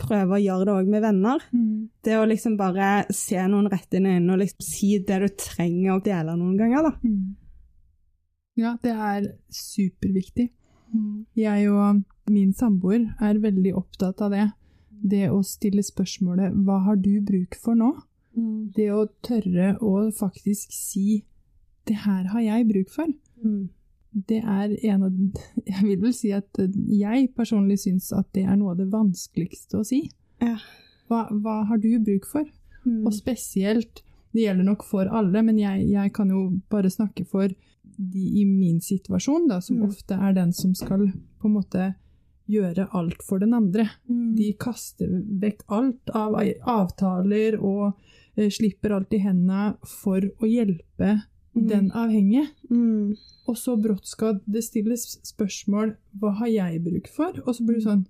[0.00, 1.42] prøve å gjøre det òg med venner.
[1.50, 1.90] Mm.
[2.04, 5.28] Det å liksom bare se noen rett inn i øynene og liksom si det du
[5.34, 6.94] trenger å dele noen ganger, da.
[7.02, 7.34] Mm.
[8.60, 10.50] Ja, det er superviktig.
[11.38, 14.46] Jeg og min samboer er veldig opptatt av det.
[14.90, 17.94] Det å stille spørsmålet 'hva har du bruk for nå?'
[18.76, 21.24] Det å tørre å faktisk si
[21.86, 23.14] 'det her har jeg bruk for'.
[23.44, 23.68] Mm.
[24.12, 25.12] det er en av
[25.66, 29.78] Jeg vil vel si at jeg personlig syns at det er noe av det vanskeligste
[29.78, 30.10] å si.
[30.40, 30.56] Ja.
[31.08, 32.44] Hva, hva har du bruk for?
[32.84, 33.06] Mm.
[33.06, 37.48] Og spesielt, det gjelder nok for alle, men jeg, jeg kan jo bare snakke for
[37.96, 39.88] de i min situasjon, da, som Mm.
[39.88, 41.94] ofte er den som skal på en måte
[42.48, 43.88] gjøre alt for den andre.
[44.08, 44.34] Mm.
[44.36, 45.06] De kaster
[45.40, 46.34] vekk alt av
[46.66, 47.94] avtaler og eh,
[48.48, 51.22] slipper alt i hendene for å hjelpe
[51.52, 51.66] Mm.
[51.66, 52.46] den avhengige.
[52.70, 53.16] Mm.
[53.48, 57.32] Og så brått skal det stilles spørsmål hva har jeg bruk for?
[57.44, 58.04] Og så blir det sånn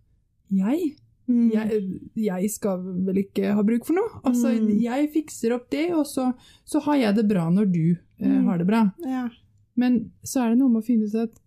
[0.53, 0.97] jeg?
[1.27, 1.51] Mm.
[1.55, 4.21] Jeg, jeg skal vel ikke ha bruk for noe?
[4.27, 4.81] Altså, Mm.
[4.83, 6.35] Jeg fikser opp det, og så,
[6.67, 8.45] så har jeg det bra når du eh, Mm.
[8.45, 8.93] har det bra.
[9.07, 9.31] Ja.
[9.77, 11.41] Men så er det noe med å finne ut at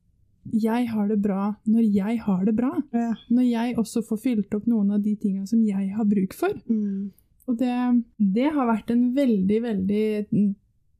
[0.51, 2.71] jeg har det bra når jeg har det bra.
[2.91, 3.13] Ja.
[3.29, 6.49] Når jeg også får fylt opp noen av de tinga som jeg har bruk for.
[6.67, 7.11] Mm.
[7.47, 7.73] Og det,
[8.17, 10.05] det har vært en veldig, veldig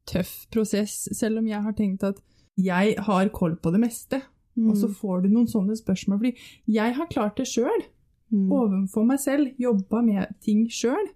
[0.09, 2.19] tøff prosess, selv om jeg har tenkt at
[2.59, 4.21] jeg har koll på det meste.
[4.59, 6.19] Og så får du noen sånne spørsmål.
[6.19, 6.33] Fordi
[6.75, 7.85] jeg har klart det sjøl,
[8.33, 8.51] Mm.
[8.51, 11.07] overfor meg selv, jobba med ting sjøl.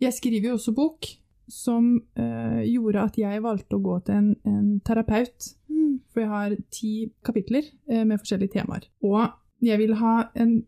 [0.00, 1.04] Jeg skriver jo også bok
[1.48, 5.50] som øh, gjorde at jeg valgte å gå til en, en terapeut.
[5.68, 6.00] Mm.
[6.08, 6.92] For jeg har ti
[7.24, 8.86] kapitler øh, med forskjellige temaer.
[9.02, 9.28] Og
[9.60, 10.64] jeg vil ha en,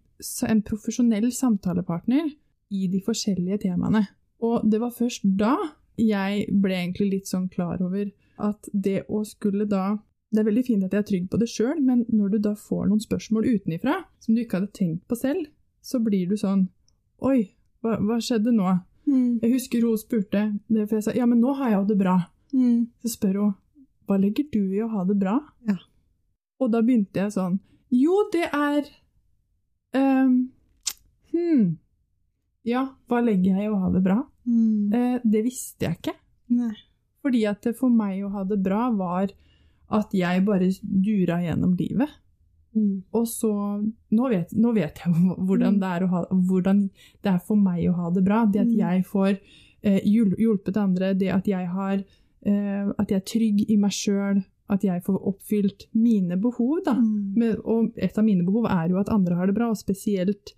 [0.48, 2.28] en profesjonell samtalepartner
[2.70, 4.04] i de forskjellige temaene.
[4.46, 5.56] Og det var først da
[6.00, 8.08] jeg ble egentlig litt sånn klar over
[8.40, 9.98] at det å skulle da
[10.30, 12.52] Det er veldig fint at jeg er trygg på det sjøl, men når du da
[12.54, 15.48] får noen spørsmål utenifra som du ikke hadde tenkt på selv,
[15.82, 16.68] så blir du sånn
[17.26, 17.50] Oi,
[17.82, 18.76] hva, hva skjedde nå?
[19.10, 19.40] Mm.
[19.42, 21.96] Jeg husker hun spurte, det for jeg sa ja, men nå har jeg jo det
[21.98, 22.14] bra.
[22.54, 22.86] Mm.
[23.02, 23.50] Så spør hun
[24.06, 25.34] hva legger du i å ha det bra?
[25.66, 25.76] Ja.
[26.62, 27.58] Og da begynte jeg sånn
[27.90, 28.86] Jo, det er
[29.98, 30.38] um,
[31.30, 31.78] Hm.
[32.68, 34.18] Ja, hva legger jeg i å ha det bra?
[34.46, 34.92] Mm.
[34.94, 36.14] Eh, det visste jeg ikke.
[36.56, 36.74] Nei.
[37.24, 39.30] Fordi at det for meg å ha det bra var
[39.90, 42.08] at jeg bare dura gjennom livet.
[42.76, 43.02] Mm.
[43.18, 43.50] Og så
[44.14, 45.80] Nå vet, nå vet jeg hvordan Mm.
[45.80, 46.84] det, ha, hvordan
[47.22, 48.44] det er for meg å ha det bra.
[48.46, 48.78] Det at Mm.
[48.78, 49.38] jeg får
[49.82, 52.04] eh, hjulpet andre, det at jeg har
[52.46, 56.94] eh, At jeg er trygg i meg sjøl, at jeg får oppfylt mine behov, da.
[56.94, 57.58] Mm.
[57.64, 60.52] Og et av mine behov er jo at andre har det bra, og spesielt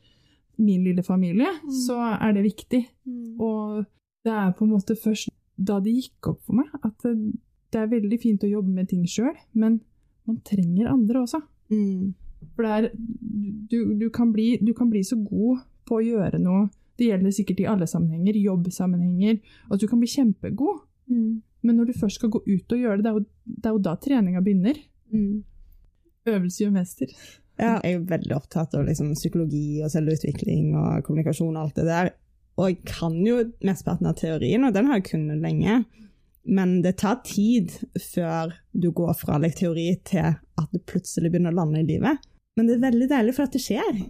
[0.61, 1.51] min lille familie.
[1.63, 1.71] Mm.
[1.85, 2.83] Så er det viktig.
[3.05, 3.41] Mm.
[3.41, 3.85] Og
[4.25, 7.91] det er på en måte først da det gikk opp for meg at det, er
[7.91, 9.81] veldig fint å jobbe med ting sjøl, men
[10.29, 11.41] man trenger andre også.
[11.73, 12.13] Mm.
[12.57, 16.67] For er, du, du, kan bli, du kan bli så god på å gjøre noe,
[17.01, 19.39] det gjelder sikkert i alle sammenhenger, jobbsammenhenger,
[19.73, 20.83] at du kan bli kjempegod.
[21.11, 21.41] Mm.
[21.63, 23.77] Men når du først skal gå ut og gjøre det, det er jo, det er
[23.77, 24.79] jo da treninga begynner.
[25.15, 25.43] Mm.
[26.33, 27.15] Øvelse gjør mester.
[27.61, 31.89] Ja, jeg er veldig opptatt av liksom, psykologi og selvutvikling og kommunikasjon og alt det
[31.89, 32.13] der.
[32.61, 35.83] Og jeg kan jo mesteparten av teorien, og den har jeg kunnet lenge.
[36.43, 37.71] Men det tar tid
[38.03, 42.19] før du går fra like, teori til at det plutselig begynner å lande i livet.
[42.59, 44.01] Men det er veldig deilig, for at det skjer.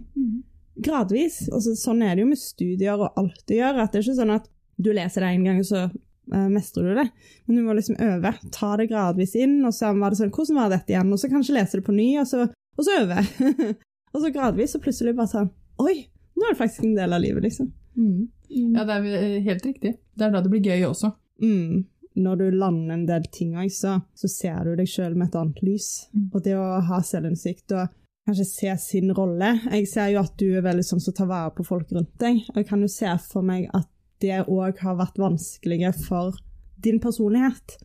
[0.83, 1.43] Gradvis.
[1.53, 3.83] Altså, sånn er det jo med studier og alt du gjør.
[3.83, 4.49] at Det er ikke sånn at
[4.81, 7.07] du leser det en gang, og så eh, mestrer du det.
[7.45, 8.33] Men du må liksom øve.
[8.55, 11.13] Ta det gradvis inn, og så var det sånn Hvordan var dette igjen?
[11.13, 13.23] Og så kanskje lese det på ny, og så, og så øve.
[14.13, 15.95] og så gradvis, og plutselig bare sånn Oi,
[16.37, 17.71] nå er det faktisk en del av livet, liksom.
[17.97, 18.27] Mm.
[18.75, 19.95] Ja, det er eh, helt riktig.
[20.13, 21.09] Det er da det blir gøy også.
[21.41, 21.83] Mm.
[22.21, 25.61] Når du lander en del ting så, så ser du deg sjøl med et annet
[25.65, 25.89] lys.
[26.13, 26.27] Mm.
[26.29, 27.89] Og det å ha selvinnsikt og
[28.23, 31.51] kanskje se sin rolle Jeg ser jo at du er veldig sånn som tar vare
[31.57, 33.89] på folk rundt deg, og jeg kan jo se for meg at
[34.23, 36.37] det òg har vært vanskeligere for
[36.83, 37.75] din personlighet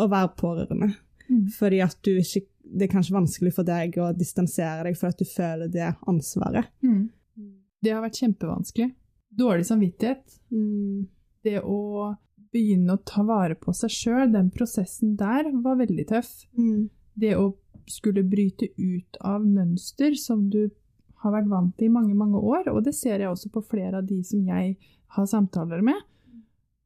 [0.00, 0.92] å være pårørende.
[1.28, 1.48] Mm.
[1.52, 5.20] Fordi at du ikke Det er kanskje vanskelig for deg å distansere deg for at
[5.20, 6.70] du føler det ansvaret.
[6.80, 7.10] Mm.
[7.82, 8.92] Det har vært kjempevanskelig.
[9.42, 10.38] Dårlig samvittighet.
[10.54, 11.08] Mm.
[11.42, 12.12] Det å
[12.52, 16.30] begynne å ta vare på seg sjøl, den prosessen der var veldig tøff.
[16.58, 16.88] Mm.
[17.18, 17.50] Det å
[17.90, 20.70] skulle bryte ut av mønster som du
[21.22, 24.00] har vært vant til i mange, mange år, og det ser jeg også på flere
[24.00, 24.76] av de som jeg
[25.16, 25.98] har samtaler med,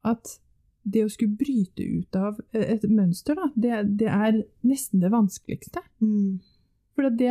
[0.06, 0.36] at
[0.88, 5.82] det å skulle bryte ut av et mønster, da, det, det er nesten det vanskeligste.
[6.00, 6.36] Mm.
[6.94, 7.30] For det,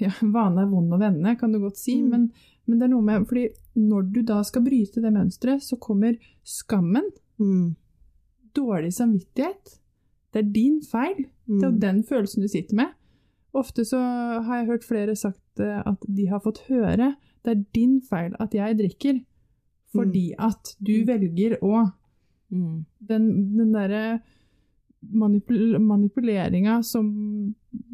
[0.00, 2.08] ja, Vane er vond å vende, kan du godt si, Mm.
[2.10, 2.30] men,
[2.66, 6.16] men det er noe med fordi når du da skal bryte det mønsteret, så kommer
[6.44, 7.74] skammen, Mm.
[8.54, 9.78] dårlig samvittighet.
[10.32, 11.24] Det er din feil.
[11.48, 11.80] Det er Mm.
[11.80, 12.92] den følelsen du sitter med.
[13.54, 13.98] Ofte så
[14.42, 18.32] har jeg hørt flere sagt eh, at de har fått høre det er din feil
[18.40, 19.20] at jeg drikker,
[19.94, 21.92] fordi at du velger å
[22.52, 22.84] Mm.
[23.08, 23.28] Den,
[23.58, 24.04] den derre
[25.04, 27.08] manipul manipuleringa som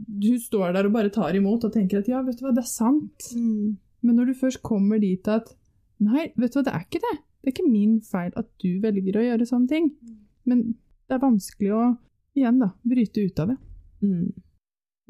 [0.06, 2.64] du står der og bare tar imot og tenker at ja, vet du hva, det
[2.64, 3.30] er sant.
[3.34, 3.78] Mm.
[4.06, 5.50] Men når du først kommer dit at
[5.98, 7.16] nei, vet du hva, det er ikke det.
[7.40, 9.90] Det er ikke min feil at du velger å gjøre sånne ting.
[10.48, 10.64] Men
[11.08, 11.84] det er vanskelig å,
[12.36, 13.58] igjen da, bryte ut av det.
[14.04, 14.26] Mm.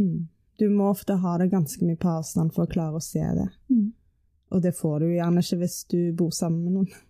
[0.01, 0.21] Mm.
[0.61, 3.49] Du må ofte ha det ganske mye på avstand for å klare å se det.
[3.73, 3.89] Mm.
[4.51, 7.07] Og det får du gjerne ikke hvis du bor sammen med noen.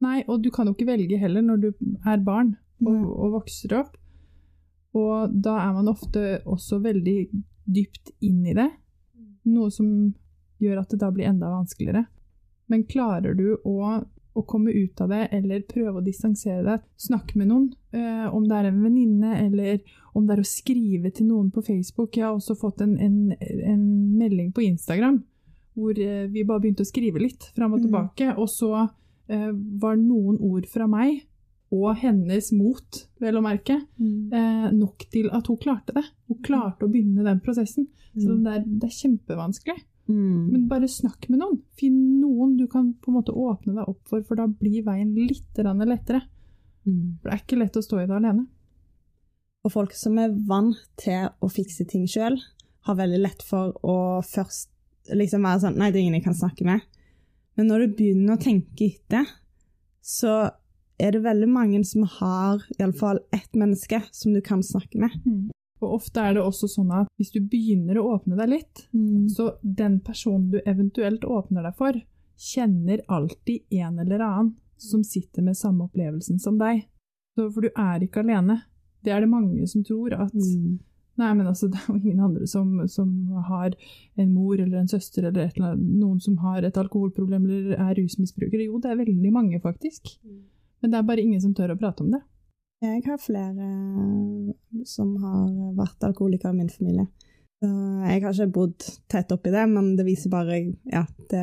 [0.00, 1.70] Nei, og du kan jo ikke velge heller når du
[2.08, 3.96] er barn og, og vokser opp.
[4.96, 7.18] Og da er man ofte også veldig
[7.70, 8.70] dypt inn i det,
[9.50, 9.90] noe som
[10.60, 12.06] gjør at det da blir enda vanskeligere.
[12.70, 13.76] Men klarer du å,
[14.34, 18.48] å komme ut av det, eller prøve å distansere deg, snakke med noen, eh, om
[18.48, 19.80] det er en venninne, eller
[20.14, 23.32] om det er å skrive til noen på Facebook Jeg har også fått en, en,
[23.38, 23.84] en
[24.18, 25.20] melding på Instagram
[25.78, 27.84] hvor eh, vi bare begynte å skrive litt fram og Mm.
[27.86, 28.88] tilbake, og så
[29.30, 31.20] var noen ord fra meg
[31.70, 36.02] og hennes mot, vel å merke, eh, nok til at hun klarte det.
[36.26, 37.86] Hun klarte å begynne den prosessen.
[38.16, 39.76] Så om det er, det er kjempevanskelig.
[40.10, 40.50] Mm.
[40.50, 41.60] Men bare snakk med noen.
[41.78, 45.14] Finn noen du kan på en måte åpne deg opp for, for da blir veien
[45.14, 46.24] litt lettere.
[46.86, 47.20] Mm.
[47.20, 48.48] For det er ikke lett å stå i det alene.
[49.62, 52.40] Og folk som er vant til å fikse ting sjøl,
[52.88, 54.70] har veldig lett for å først
[55.14, 56.82] liksom være sånn Nei, det er ingen jeg kan snakke med.
[57.60, 59.26] Men når du begynner å tenke etter,
[60.00, 60.48] så
[60.96, 65.12] er det veldig mange som har iallfall ett menneske som du kan snakke med.
[65.84, 68.86] Og ofte er det også sånn at hvis du begynner å åpne deg litt,
[69.36, 72.00] så den personen du eventuelt åpner deg for,
[72.40, 76.86] kjenner alltid en eller annen som sitter med samme opplevelsen som deg.
[77.36, 78.62] Så, for du er ikke alene.
[79.04, 80.78] Det er det mange som tror at Mm.
[81.18, 83.10] Nei, men altså, det er jo ingen andre som, som
[83.48, 83.74] har
[84.20, 87.96] en mor eller en søster eller, et eller noen som har et alkoholproblem eller er
[87.98, 88.68] rusmisbrukere.
[88.68, 90.14] Jo, det er veldig mange, faktisk.
[90.80, 92.22] Men det er bare ingen som tør å prate om det.
[92.80, 93.66] Jeg har flere
[94.88, 97.10] som har vært alkoholikere i min familie.
[97.60, 101.42] Jeg har ikke bodd tett oppi det, men det viser bare ja, det,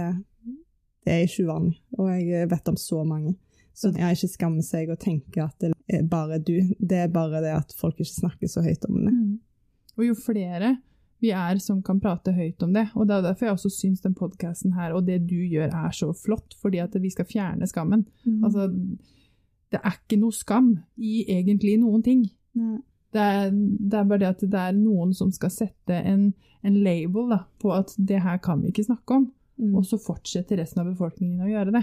[1.06, 1.78] det er ikke uvanlig.
[2.00, 3.36] Og jeg vet om så mange.
[3.78, 6.56] Så jeg ikke skammer seg og tenker at det er bare du.
[6.82, 9.14] Det er bare det at folk ikke snakker så høyt om det.
[9.98, 10.78] Og jo flere
[11.20, 14.04] vi er som kan prate høyt om det, og det er derfor jeg også syns
[14.04, 17.66] den podkasten her og det du gjør er så flott, fordi at vi skal fjerne
[17.68, 18.04] skammen.
[18.46, 18.68] Altså,
[19.74, 22.28] det er ikke noe skam i egentlig noen ting.
[22.54, 22.84] Mm.
[23.14, 26.78] Det er, det er bare det at det er noen som skal sette en, en
[26.84, 29.72] label da, på at det her kan vi ikke snakke om, Mm.
[29.74, 31.82] og så fortsetter resten av befolkningen å gjøre det.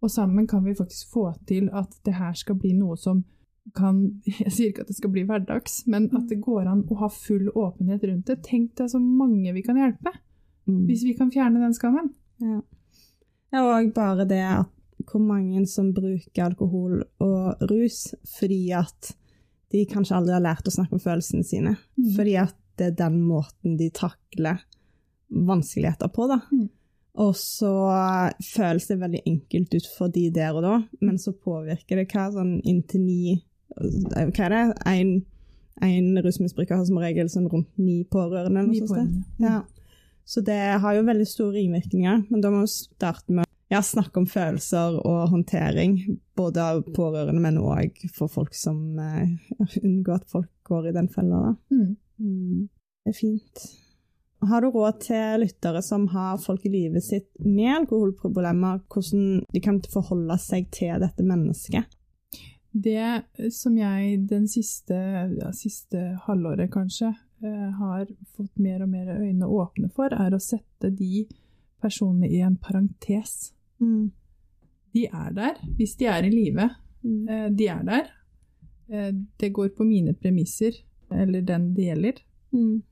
[0.00, 3.24] Og sammen kan vi faktisk få til at det her skal bli noe som
[3.76, 4.00] kan
[4.40, 7.08] Jeg sier ikke at det skal bli hverdags, men at det går an å ha
[7.12, 8.40] full åpenhet rundt det.
[8.46, 10.14] Tenk deg så mange vi kan hjelpe,
[10.68, 10.84] Mm.
[10.86, 12.10] hvis vi kan fjerne den skammen.
[12.38, 12.60] Ja.
[13.52, 14.68] ja, og bare det at
[15.08, 19.14] hvor mange som bruker alkohol og rus fordi at
[19.72, 21.76] de kanskje aldri har lært å snakke om følelsene sine.
[21.96, 22.10] Mm.
[22.16, 24.60] Fordi at det er den måten de takler
[25.30, 26.40] vanskeligheter på, da.
[26.52, 26.68] Mm.
[27.24, 27.72] Og så
[28.44, 32.28] føles det veldig enkelt ut for de der og da, men så påvirker det hva
[32.34, 33.38] sånn inntil ni
[33.76, 34.64] Hva er det?
[34.90, 35.12] En,
[35.86, 38.64] en rusmisbruker har som regel sånn rundt ni pårørende.
[38.68, 39.24] Ni pårørende.
[39.42, 39.60] Ja.
[40.30, 44.18] Så det har jo veldig store ringvirkninger, men da må vi starte med ja, snakke
[44.18, 45.96] om følelser og håndtering,
[46.38, 51.10] både av pårørende, men òg for folk som uh, unngår at folk går i den
[51.10, 51.54] fella.
[51.70, 51.94] Mm.
[52.20, 52.66] Mm,
[53.06, 53.64] det er fint.
[54.50, 59.62] Har du råd til lyttere som har folk i livet sitt med alkoholproblemer, hvordan de
[59.62, 61.90] kan forholde seg til dette mennesket?
[62.72, 64.94] Det som jeg den siste,
[65.40, 67.08] ja, siste halvåret kanskje
[67.42, 68.06] eh, har
[68.36, 71.24] fått mer og mer øyne åpne for, er å sette de
[71.82, 73.50] personene i en parentes.
[73.82, 74.12] Mm.
[74.94, 76.68] De er der, hvis de er i live.
[77.02, 77.28] Mm.
[77.28, 78.12] Eh, de er der.
[78.90, 79.10] Eh,
[79.40, 80.78] det går på mine premisser,
[81.10, 82.22] eller den det gjelder.
[82.54, 82.82] Mm.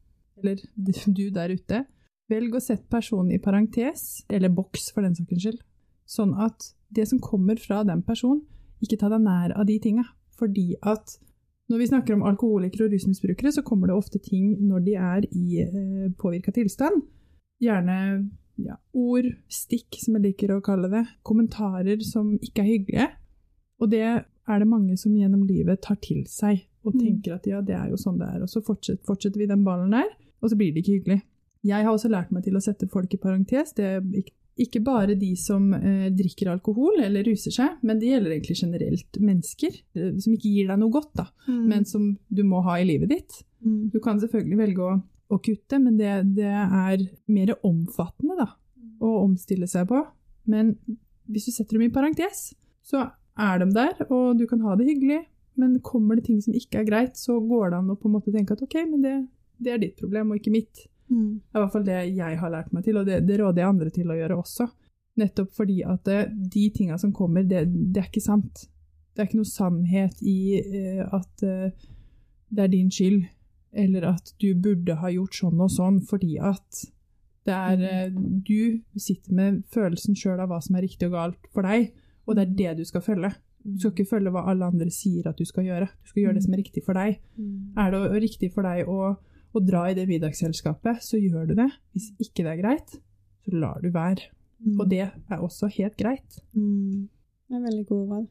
[0.43, 0.67] Eller
[1.21, 1.85] du der ute.
[2.29, 5.63] Velg å sette personen i parentes, eller boks for den saks skyld,
[6.09, 8.43] sånn at det som kommer fra den personen,
[8.85, 10.05] ikke ta deg nær av de tinga.
[10.39, 11.17] Fordi at
[11.69, 15.27] når vi snakker om alkoholikere og rusmisbrukere, så kommer det ofte ting når de er
[15.29, 17.03] i eh, påvirka tilstand.
[17.61, 17.99] Gjerne
[18.63, 21.05] ja, ord, stikk, som jeg liker å kalle det.
[21.27, 23.09] Kommentarer som ikke er hyggelige.
[23.83, 27.01] Og det er det mange som gjennom livet tar til seg og Mm.
[27.03, 28.43] tenker at ja, det er jo sånn det er.
[28.43, 30.09] Og så fortsetter, fortsetter vi den ballen der,
[30.41, 31.23] og så blir det ikke hyggelig.
[31.67, 33.75] Jeg har også lært meg til å sette folk i parentes.
[33.75, 34.01] Det er
[34.59, 39.19] ikke- bare de som eh, drikker alkohol eller ruser seg, men det gjelder egentlig generelt
[39.21, 42.85] mennesker eh, som ikke gir deg noe godt, da, men som du må ha i
[42.89, 43.43] livet ditt.
[43.65, 43.91] Mm.
[43.93, 44.97] Du kan selvfølgelig velge å,
[45.31, 48.49] å kutte, men det, det er mer omfattende da,
[49.01, 50.03] å omstille seg på.
[50.47, 50.75] Men
[51.29, 54.87] hvis du setter dem i parentes, så er de der, og du kan ha det
[54.89, 55.23] hyggelig,
[55.59, 58.15] men kommer det ting som ikke er greit, så går det an å på en
[58.15, 59.17] måte tenke at ok, men det,
[59.59, 60.87] det er ditt problem og ikke mitt.
[61.09, 61.41] Mm.
[61.41, 63.63] Det er i hvert fall det jeg har lært meg til, og det, det råder
[63.63, 64.69] jeg andre til å gjøre også.
[65.19, 66.19] Nettopp fordi at det,
[66.53, 68.69] de tinga som kommer, det, det er ikke sant.
[69.15, 71.89] Det er ikke noe sannhet i eh, at eh,
[72.55, 73.25] det er din skyld.
[73.73, 76.79] eller at du burde ha gjort sånn og sånn fordi at
[77.45, 81.51] det er eh, Du sitter med følelsen sjøl av hva som er riktig og galt
[81.53, 81.93] for deg,
[82.27, 83.33] og det er det du skal følge.
[83.65, 85.89] Du skal ikke følge hva alle andre sier at du skal gjøre.
[86.05, 87.19] Du skal gjøre det som er riktig for deg.
[87.77, 89.17] Er det riktig for deg å,
[89.57, 91.71] å dra i det middagsselskapet, så gjør du det.
[91.97, 92.99] Hvis ikke det er greit,
[93.45, 94.29] så lar du være.
[94.75, 96.41] Og det er også helt greit.
[96.57, 97.09] Mm.
[97.49, 98.27] Det er veldig gode råd.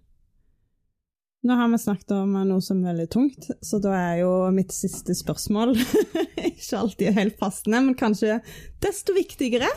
[1.47, 4.73] Nå har vi snakket om noe som er veldig tungt, så da er jo mitt
[4.75, 5.75] siste spørsmål
[6.49, 8.39] ikke alltid helt passende, men kanskje
[8.83, 9.69] desto viktigere.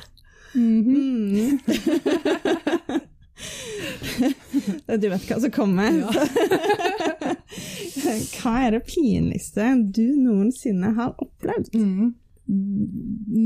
[0.56, 1.60] Mm.
[5.00, 5.90] du vet hva som kommer.
[8.38, 11.70] hva er det pinligste du noensinne har opplevd?
[11.74, 12.10] Mm.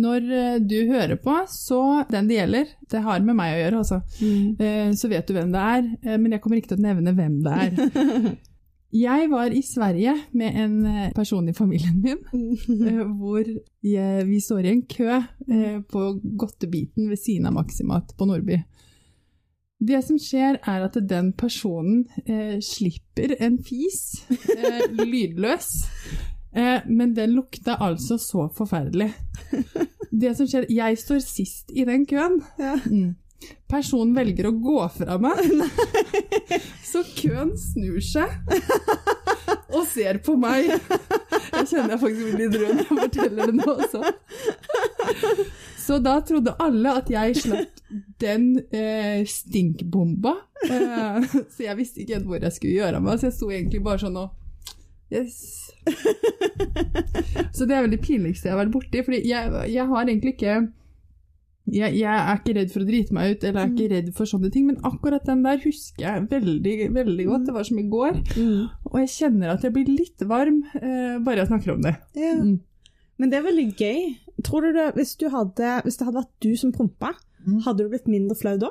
[0.05, 3.82] Når eh, du hører på, så den det gjelder, det har med meg å gjøre,
[3.82, 4.00] altså.
[4.24, 4.96] Mm.
[4.96, 7.38] Så vet du hvem det er, eh, men jeg kommer ikke til å nevne hvem
[7.44, 8.34] det er.
[8.94, 12.20] Jeg var i Sverige med en eh, person i familien min,
[12.86, 13.42] eh, hvor
[13.82, 16.02] jeg, vi står i en kø eh, på
[16.38, 18.61] godtebiten ved siden av Maximat på Nordby.
[19.85, 24.22] Det som skjer, er at den personen eh, slipper en fis,
[24.55, 25.68] eh, lydløs,
[26.57, 29.11] eh, men den lukta altså så forferdelig.
[30.14, 32.41] Det som skjer, jeg står sist i den køen.
[32.59, 32.78] Ja.
[32.87, 33.16] Mm.
[33.68, 35.43] Personen velger å gå fra meg,
[36.93, 38.30] så køen snur seg
[39.75, 40.70] og ser på meg.
[41.55, 44.01] Jeg kjenner jeg faktisk blir litt rød når jeg forteller det nå også.
[45.85, 47.83] Så da trodde alle at jeg slapp
[48.22, 50.33] den eh, stinkbomba.
[50.64, 53.51] Eh, så jeg visste ikke helt hvor jeg skulle gjøre av meg, så jeg sto
[53.53, 54.41] egentlig bare sånn og
[55.12, 55.70] Yes.
[57.53, 60.33] Så det er vel det pinligste jeg har vært borti, fordi jeg, jeg har egentlig
[60.35, 60.55] ikke
[61.73, 64.09] jeg, jeg er ikke redd for å drite meg ut, eller jeg er ikke redd
[64.19, 67.47] for sånne ting, men akkurat den der husker jeg veldig, veldig godt.
[67.49, 68.19] Det var som i går.
[68.37, 68.67] Mm.
[68.93, 71.95] Og jeg kjenner at jeg blir litt varm eh, bare jeg snakker om det.
[72.21, 72.35] Ja.
[72.41, 72.59] Mm.
[73.19, 74.01] Men det er veldig gøy.
[74.45, 77.59] Tror du det, hvis, du hadde, hvis det hadde vært du som prompa, Mm.
[77.67, 78.71] hadde du blitt mindre flau da?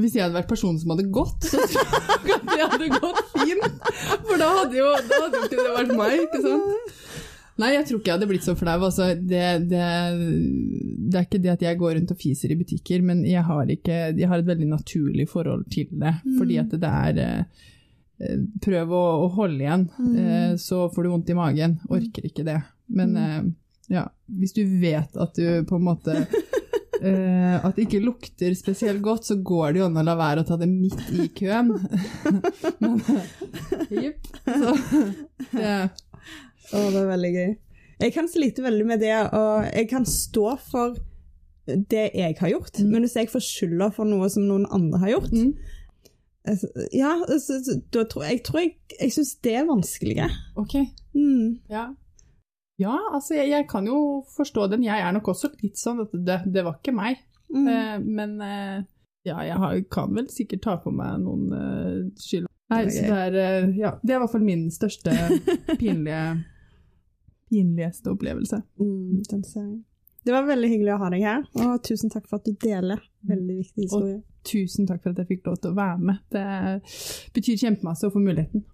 [0.00, 3.18] Hvis jeg hadde vært personen som hadde gått, så tror jeg at det hadde gått
[3.34, 3.82] fint.
[4.24, 6.94] For da hadde jo, da hadde ikke det vært meg, ikke sant?
[7.60, 8.76] Nei, jeg tror ikke jeg hadde blitt så flau.
[8.86, 9.86] Altså, det, det,
[11.10, 13.72] det er ikke det at jeg går rundt og fiser i butikker, men jeg har,
[13.74, 16.14] ikke, jeg har et veldig naturlig forhold til det.
[16.38, 17.68] Fordi at det er eh,
[18.60, 20.58] Prøv å, å holde igjen, mm.
[20.60, 21.78] så får du vondt i magen.
[21.88, 22.58] Orker ikke det.
[22.92, 23.46] Men mm.
[23.94, 24.02] ja,
[24.36, 26.18] hvis du vet at du på en måte
[27.00, 30.42] Uh, At det ikke lukter spesielt godt, så går det jo an å la være
[30.42, 31.72] å ta det midt i køen.
[32.82, 33.00] Men
[34.02, 34.28] jipp.
[34.44, 34.74] Så
[35.54, 35.74] det
[36.70, 37.50] Å, det er veldig gøy.
[38.00, 40.96] Jeg kan slite veldig med det, og jeg kan stå for
[41.66, 42.90] det jeg har gjort, Mm.
[42.90, 45.50] men hvis jeg får skylda for noe som noen andre har gjort mm.
[46.48, 47.58] altså, Ja, altså,
[47.92, 50.30] da tror jeg, jeg, tror jeg, jeg syns det er vanskeligere.
[50.56, 50.74] Ok.
[51.14, 51.60] Mm.
[51.70, 51.90] Ja.
[52.80, 54.84] Ja, altså jeg, jeg kan jo forstå den.
[54.86, 57.20] Jeg er nok også litt sånn at det, det var ikke meg.
[57.52, 58.78] Eh, men eh,
[59.28, 62.48] ja, jeg har, kan vel sikkert ta på meg noen eh, skyld.
[62.70, 63.02] Nei, så
[63.34, 65.12] det er, ja, det er i hvert fall min største
[65.80, 66.22] pinlige,
[67.50, 68.62] pinligste opplevelse.
[68.80, 69.78] Mm, den ser jeg.
[70.24, 73.00] Det var veldig hyggelig å ha deg her, og tusen takk for at du deler
[73.28, 74.18] veldig viktig historie.
[74.44, 76.20] Tusen takk for at jeg fikk lov til å være med.
[76.32, 76.44] Det
[77.36, 78.64] betyr kjempemasse å få muligheten.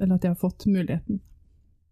[0.00, 1.20] Eller at jeg har fått muligheten.